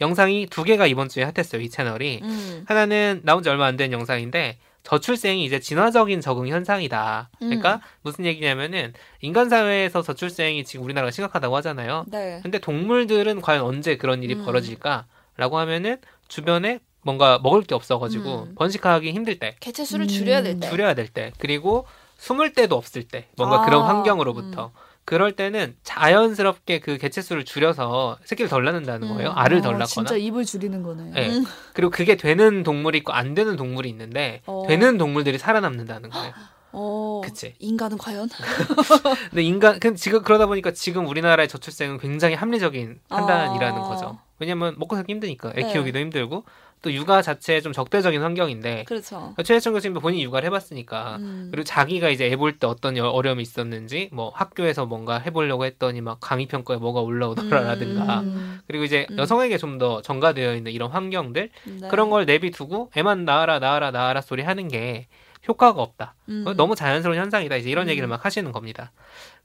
영상이 0.00 0.46
두 0.46 0.64
개가 0.64 0.86
이번 0.86 1.10
주에 1.10 1.24
핫했어요. 1.24 1.60
이 1.60 1.68
채널이. 1.68 2.20
음. 2.22 2.64
하나는 2.66 3.20
나온 3.24 3.42
지 3.42 3.50
얼마 3.50 3.66
안 3.66 3.76
된 3.76 3.92
영상인데 3.92 4.58
저출생이 4.88 5.44
이제 5.44 5.60
진화적인 5.60 6.22
적응 6.22 6.48
현상이다. 6.48 7.28
그러니까 7.38 7.74
음. 7.74 7.80
무슨 8.02 8.24
얘기냐면은 8.24 8.94
인간 9.20 9.50
사회에서 9.50 10.00
저출생이 10.00 10.64
지금 10.64 10.84
우리나라가 10.86 11.10
심각하다고 11.10 11.54
하잖아요. 11.56 12.06
네. 12.08 12.40
근데 12.42 12.58
동물들은 12.58 13.42
과연 13.42 13.64
언제 13.64 13.98
그런 13.98 14.22
일이 14.22 14.34
음. 14.34 14.44
벌어질까라고 14.46 15.58
하면은 15.58 15.98
주변에 16.28 16.80
뭔가 17.02 17.38
먹을 17.42 17.62
게 17.62 17.74
없어가지고 17.74 18.48
음. 18.48 18.54
번식하기 18.54 19.12
힘들 19.12 19.38
때, 19.38 19.56
개체 19.60 19.84
수를 19.84 20.06
음. 20.06 20.08
줄여야 20.08 20.42
될 20.42 20.58
때. 20.58 20.70
줄여야 20.70 20.94
될 20.94 21.08
때, 21.08 21.32
그리고 21.38 21.86
숨을 22.16 22.54
데도 22.54 22.74
없을 22.74 23.02
때, 23.06 23.28
뭔가 23.36 23.62
아, 23.62 23.64
그런 23.66 23.82
환경으로부터. 23.82 24.72
음. 25.08 25.18
그럴 25.18 25.32
때는 25.32 25.74
자연스럽게 25.82 26.80
그 26.80 26.98
개체 26.98 27.22
수를 27.22 27.44
줄여서 27.44 28.18
새끼를 28.24 28.48
덜 28.48 28.64
낳는다는 28.64 29.08
음. 29.08 29.14
거예요. 29.14 29.30
알을 29.32 29.62
덜 29.62 29.74
아, 29.76 29.78
낳거나. 29.78 29.86
진짜 29.86 30.16
입을 30.16 30.44
줄이는 30.44 30.82
거네. 30.82 31.10
네. 31.10 31.30
음. 31.30 31.44
그리고 31.72 31.90
그게 31.90 32.16
되는 32.16 32.62
동물이 32.62 32.98
있고 32.98 33.12
안 33.12 33.34
되는 33.34 33.56
동물이 33.56 33.88
있는데 33.88 34.42
어. 34.46 34.64
되는 34.68 34.98
동물들이 34.98 35.38
살아남는다는 35.38 36.10
거예요. 36.10 36.32
어. 36.72 37.22
그치. 37.24 37.54
인간은 37.58 37.96
과연? 37.96 38.28
근데 39.30 39.42
인간 39.42 39.80
근 39.80 39.96
지금 39.96 40.22
그러다 40.22 40.46
보니까 40.46 40.72
지금 40.72 41.06
우리나라의 41.06 41.48
저출생은 41.48 41.98
굉장히 41.98 42.34
합리적인 42.34 43.00
판단이라는 43.08 43.80
어. 43.80 43.88
거죠. 43.88 44.18
왜냐면 44.38 44.74
먹고 44.78 44.94
살기 44.94 45.12
힘드니까 45.12 45.52
애 45.56 45.62
네. 45.62 45.72
키우기도 45.72 45.98
힘들고 45.98 46.44
또 46.82 46.92
육아 46.92 47.22
자체에 47.22 47.60
좀 47.60 47.72
적대적인 47.72 48.22
환경인데 48.22 48.84
그렇죠. 48.84 49.34
최혜천 49.44 49.72
교수님도 49.72 50.00
본인 50.00 50.20
이 50.20 50.24
육아를 50.24 50.46
해봤으니까 50.46 51.16
음. 51.16 51.48
그리고 51.50 51.64
자기가 51.64 52.08
이제 52.10 52.26
애 52.26 52.36
볼 52.36 52.58
때 52.58 52.66
어떤 52.66 52.96
여- 52.96 53.08
어려움이 53.08 53.42
있었는지 53.42 54.08
뭐 54.12 54.30
학교에서 54.34 54.86
뭔가 54.86 55.18
해보려고 55.18 55.64
했더니 55.64 56.00
막 56.00 56.18
강의 56.20 56.46
평가에 56.46 56.76
뭐가 56.76 57.00
올라오더라라든가 57.00 58.20
음. 58.20 58.60
그리고 58.66 58.84
이제 58.84 59.06
음. 59.10 59.18
여성에게 59.18 59.56
좀 59.58 59.78
더 59.78 60.02
전가되어 60.02 60.56
있는 60.56 60.72
이런 60.72 60.90
환경들 60.90 61.50
네. 61.80 61.88
그런 61.88 62.10
걸 62.10 62.24
내비두고 62.26 62.90
애만 62.96 63.24
낳아라 63.24 63.58
낳아라 63.60 63.92
낳아라 63.92 64.20
소리 64.20 64.42
하는 64.42 64.66
게 64.66 65.06
효과가 65.46 65.80
없다. 65.80 66.14
음. 66.30 66.44
어, 66.46 66.54
너무 66.54 66.74
자연스러운 66.74 67.16
현상이다. 67.18 67.54
이제 67.56 67.70
이런 67.70 67.86
음. 67.86 67.90
얘기를 67.90 68.08
막 68.08 68.24
하시는 68.24 68.50
겁니다. 68.50 68.90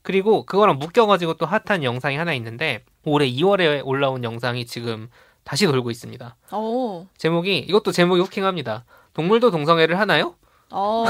그리고 0.02 0.46
그거랑 0.46 0.80
묶여가지고 0.80 1.36
또 1.36 1.46
핫한 1.46 1.84
영상이 1.84 2.18
하나 2.18 2.34
있는데 2.34 2.84
올해 3.06 3.30
2월에 3.30 3.82
올라온 3.86 4.24
영상이 4.24 4.66
지금 4.66 5.08
다시 5.44 5.66
돌고 5.66 5.92
있습니다. 5.92 6.36
어. 6.52 7.08
제목이 7.18 7.60
이것도 7.60 7.92
제목이 7.92 8.22
후킹합니다. 8.22 8.86
동물도 9.14 9.52
동성애를 9.52 10.00
하나요? 10.00 10.36
어. 10.70 11.04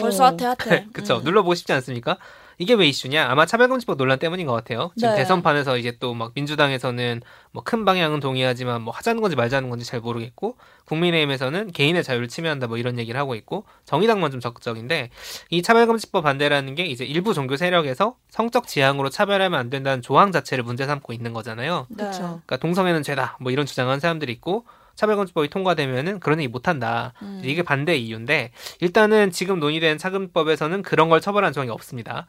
벌써 0.00 0.24
핫해 0.24 0.54
핫해. 0.58 0.86
그쵸 0.94 1.18
음. 1.18 1.24
눌러보고 1.24 1.54
싶지 1.54 1.72
않습니까? 1.74 2.16
이게 2.58 2.74
왜 2.74 2.86
이슈냐? 2.86 3.28
아마 3.30 3.46
차별금지법 3.46 3.96
논란 3.96 4.18
때문인 4.18 4.46
것 4.46 4.52
같아요. 4.52 4.90
지금 4.96 5.10
네. 5.10 5.16
대선판에서 5.16 5.78
이제 5.78 5.96
또 5.98 6.14
막 6.14 6.32
민주당에서는 6.34 7.22
뭐 7.52 7.62
큰 7.64 7.84
방향은 7.84 8.20
동의하지만 8.20 8.82
뭐 8.82 8.92
하자는 8.94 9.20
건지 9.22 9.36
말자는 9.36 9.70
건지 9.70 9.84
잘 9.84 10.00
모르겠고 10.00 10.56
국민의힘에서는 10.86 11.72
개인의 11.72 12.02
자유를 12.04 12.28
침해한다 12.28 12.66
뭐 12.66 12.76
이런 12.78 12.98
얘기를 12.98 13.18
하고 13.18 13.34
있고 13.34 13.64
정의당만 13.84 14.30
좀 14.30 14.40
적극적인데 14.40 15.10
이 15.50 15.62
차별금지법 15.62 16.24
반대라는 16.24 16.74
게 16.74 16.84
이제 16.86 17.04
일부 17.04 17.34
종교 17.34 17.56
세력에서 17.56 18.16
성적 18.28 18.66
지향으로 18.66 19.08
차별하면 19.10 19.58
안 19.58 19.70
된다는 19.70 20.02
조항 20.02 20.32
자체를 20.32 20.64
문제 20.64 20.86
삼고 20.86 21.12
있는 21.12 21.32
거잖아요. 21.32 21.86
네. 21.90 22.10
그러니까 22.12 22.56
동성애는 22.58 23.02
죄다 23.02 23.36
뭐 23.40 23.50
이런 23.52 23.66
주장하는 23.66 24.00
사람들이 24.00 24.32
있고 24.32 24.64
차별금지법이 24.94 25.48
통과되면은 25.48 26.20
그런 26.20 26.38
얘기 26.40 26.48
못한다. 26.48 27.14
음. 27.22 27.40
이게 27.44 27.62
반대 27.62 27.96
이유인데 27.96 28.52
일단은 28.80 29.30
지금 29.30 29.58
논의된 29.58 29.96
차금법에서는 29.96 30.82
그런 30.82 31.08
걸 31.08 31.20
처벌한 31.22 31.52
조항이 31.54 31.70
없습니다. 31.70 32.26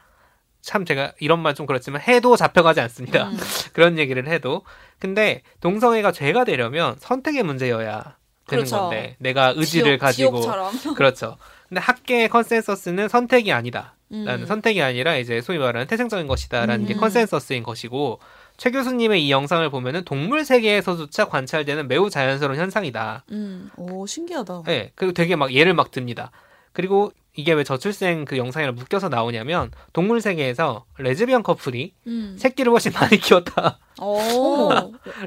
참 0.64 0.86
제가 0.86 1.12
이런 1.20 1.40
말 1.42 1.54
좀 1.54 1.66
그렇지만 1.68 2.02
해도 2.02 2.36
잡혀가지 2.36 2.80
않습니다. 2.82 3.30
음. 3.30 3.38
그런 3.74 4.00
얘기를 4.00 4.28
해도 4.28 4.64
근데 4.98 5.42
동성애가 5.60 6.12
죄가 6.14 6.46
되려면 6.46 6.96
선택의 7.00 7.44
문제여야 7.44 8.16
되는 8.48 8.64
그렇죠. 8.66 8.78
건데 8.78 9.16
내가 9.20 9.54
의지를 9.56 9.98
지옥, 9.98 10.00
가지고 10.00 10.42
지옥처럼. 10.42 10.74
그렇죠. 10.96 11.38
근데 11.70 11.82
학계의 11.82 12.30
컨센서스는 12.30 13.10
선택이 13.10 13.52
아니다. 13.52 13.96
라는 14.10 14.42
음. 14.42 14.46
선택이 14.46 14.80
아니라 14.82 15.16
이제 15.18 15.42
소위 15.42 15.58
말하는 15.58 15.88
태생적인 15.88 16.28
것이다라는 16.28 16.86
게 16.86 16.94
음. 16.94 17.00
컨센서스인 17.00 17.64
것이고 17.64 18.20
최 18.58 18.70
교수님의 18.70 19.26
이 19.26 19.32
영상을 19.32 19.68
보면은 19.72 20.04
동물 20.06 20.46
세계에서조차 20.46 21.26
관찰되는 21.26 21.88
매우 21.88 22.12
자연스러운 22.12 22.60
현상이다. 22.60 23.24
음. 23.32 23.72
오 23.76 24.06
신기하다. 24.06 24.64
네, 24.68 24.92
그리고 24.94 25.14
되게 25.14 25.36
막 25.36 25.52
예를 25.52 25.74
막 25.74 25.90
듭니다. 25.90 26.30
그리고 26.74 27.12
이게 27.36 27.54
왜 27.54 27.64
저출생 27.64 28.26
그 28.26 28.38
영상이랑 28.38 28.76
묶여서 28.76 29.10
나오냐면 29.10 29.72
동물 29.92 30.22
세계에서 30.22 30.86
레즈비언 30.98 31.42
커플이 31.44 31.94
음. 32.08 32.36
새끼를 32.38 32.72
훨씬 32.72 32.92
많이 32.94 33.18
키웠다 33.18 33.80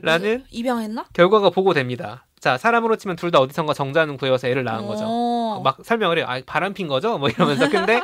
라는 0.02 0.40
어. 0.40 0.44
입양했나? 0.50 1.06
결과가 1.12 1.50
보고됩니다. 1.50 2.24
자, 2.38 2.58
사람으로 2.58 2.96
치면 2.96 3.16
둘 3.16 3.30
다 3.30 3.40
어디선가 3.40 3.74
정자는 3.74 4.18
구해서 4.18 4.46
애를 4.46 4.62
낳은 4.62 4.86
거죠. 4.86 5.04
어. 5.06 5.60
막 5.64 5.78
설명을 5.82 6.18
해요. 6.18 6.26
아, 6.28 6.40
바람 6.46 6.74
핀 6.74 6.86
거죠? 6.86 7.18
뭐 7.18 7.28
이러면서. 7.28 7.68
근데 7.68 8.00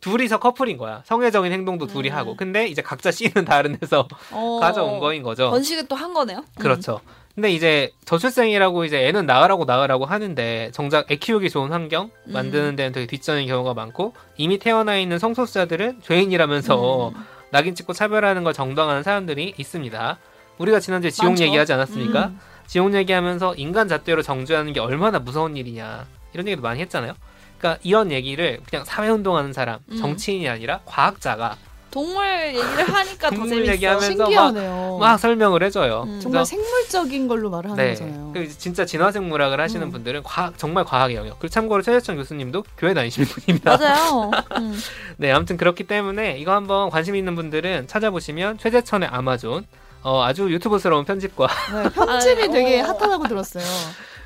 둘이서 0.00 0.38
커플인 0.38 0.76
거야. 0.76 1.02
성애적인 1.06 1.50
행동도 1.50 1.86
둘이 1.86 2.10
음. 2.10 2.14
하고. 2.14 2.36
근데 2.36 2.66
이제 2.68 2.82
각자 2.82 3.10
씨는 3.10 3.46
다른 3.46 3.78
데서 3.78 4.06
어. 4.32 4.58
가져온 4.60 4.98
거인 4.98 5.22
거죠. 5.22 5.50
번식을 5.50 5.86
또한 5.88 6.12
거네요. 6.12 6.44
그렇죠. 6.58 7.00
근데 7.36 7.52
이제 7.52 7.92
저출생이라고 8.06 8.86
이제 8.86 9.06
애는 9.08 9.26
낳으라고 9.26 9.66
낳으라고 9.66 10.06
하는데 10.06 10.70
정작 10.72 11.10
애 11.10 11.16
키우기 11.16 11.50
좋은 11.50 11.70
환경 11.70 12.10
음. 12.28 12.32
만드는 12.32 12.76
데는 12.76 12.92
되게 12.92 13.06
뒷전인 13.06 13.46
경우가 13.46 13.74
많고 13.74 14.14
이미 14.38 14.58
태어나 14.58 14.96
있는 14.96 15.18
성소수자들은 15.18 16.00
죄인이라면서 16.02 17.10
음. 17.10 17.14
낙인 17.50 17.74
찍고 17.74 17.92
차별하는 17.92 18.42
걸 18.42 18.54
정당화하는 18.54 19.02
사람들이 19.02 19.52
있습니다. 19.58 20.18
우리가 20.56 20.80
지난주에 20.80 21.10
지옥 21.10 21.32
많죠. 21.32 21.44
얘기하지 21.44 21.74
않았습니까? 21.74 22.28
음. 22.28 22.40
지옥 22.66 22.94
얘기하면서 22.94 23.54
인간 23.56 23.86
잣대로 23.86 24.22
정죄하는 24.22 24.72
게 24.72 24.80
얼마나 24.80 25.18
무서운 25.18 25.58
일이냐 25.58 26.06
이런 26.32 26.46
얘기도 26.48 26.62
많이 26.62 26.80
했잖아요. 26.80 27.12
그러니까 27.58 27.80
이런 27.84 28.12
얘기를 28.12 28.60
그냥 28.66 28.86
사회운동하는 28.86 29.52
사람, 29.52 29.80
음. 29.92 29.98
정치인이 29.98 30.48
아니라 30.48 30.80
과학자가 30.86 31.56
동물 31.96 32.48
얘기를 32.48 32.92
하니까 32.92 33.30
더 33.30 33.36
동물 33.36 33.48
재밌어. 33.48 33.72
얘기하면서 33.72 34.06
신기하네요. 34.06 34.98
막 35.00 35.16
설명을 35.16 35.62
해줘요. 35.62 36.02
음. 36.06 36.20
정말 36.20 36.44
생물적인 36.44 37.26
걸로 37.26 37.48
말을 37.48 37.70
하는 37.70 37.82
네. 37.82 37.94
거잖아요. 37.94 38.32
그 38.34 38.48
진짜 38.48 38.84
진화생물학을 38.84 39.58
하시는 39.58 39.86
음. 39.86 39.90
분들은 39.90 40.22
과학, 40.22 40.58
정말 40.58 40.84
과학의 40.84 41.16
영역. 41.16 41.38
그리고 41.38 41.48
참고로 41.48 41.80
최재천 41.80 42.16
교수님도 42.16 42.64
교회 42.76 42.92
다니시는 42.92 43.26
분입니다. 43.26 43.78
맞아요. 43.78 44.30
음. 44.60 44.78
네, 45.16 45.32
아무튼 45.32 45.56
그렇기 45.56 45.84
때문에 45.84 46.36
이거 46.38 46.52
한번 46.52 46.90
관심 46.90 47.16
있는 47.16 47.34
분들은 47.34 47.86
찾아보시면 47.86 48.58
최재천의 48.58 49.08
아마존 49.10 49.64
어, 50.02 50.22
아주 50.22 50.50
유튜브스러운 50.50 51.06
편집과 51.06 51.48
네, 51.82 51.88
편집이 51.94 52.42
아, 52.42 52.48
되게 52.48 52.82
어. 52.82 52.88
핫하다고 52.88 53.26
들었어요. 53.26 53.64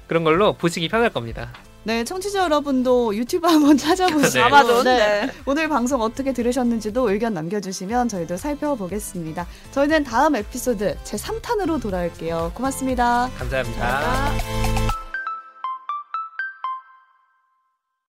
그런 0.08 0.24
걸로 0.24 0.54
보시기 0.54 0.88
편할 0.88 1.10
겁니다. 1.10 1.52
네, 1.82 2.04
청취자 2.04 2.40
여러분도 2.44 3.16
유튜브 3.16 3.46
한번 3.46 3.76
찾아보시고 3.78 4.28
네. 4.28 4.40
아마존. 4.40 4.84
네. 4.84 4.98
네. 5.26 5.32
오늘 5.46 5.68
방송 5.68 6.00
어떻게 6.02 6.32
들으셨는지도 6.32 7.10
의견 7.10 7.32
남겨주시면 7.34 8.08
저희도 8.08 8.36
살펴보겠습니다. 8.36 9.46
저희는 9.72 10.04
다음 10.04 10.36
에피소드 10.36 10.96
제 11.04 11.16
3탄으로 11.16 11.80
돌아올게요. 11.80 12.52
고맙습니다. 12.54 13.30
감사합니다. 13.38 13.82
아. 13.82 14.89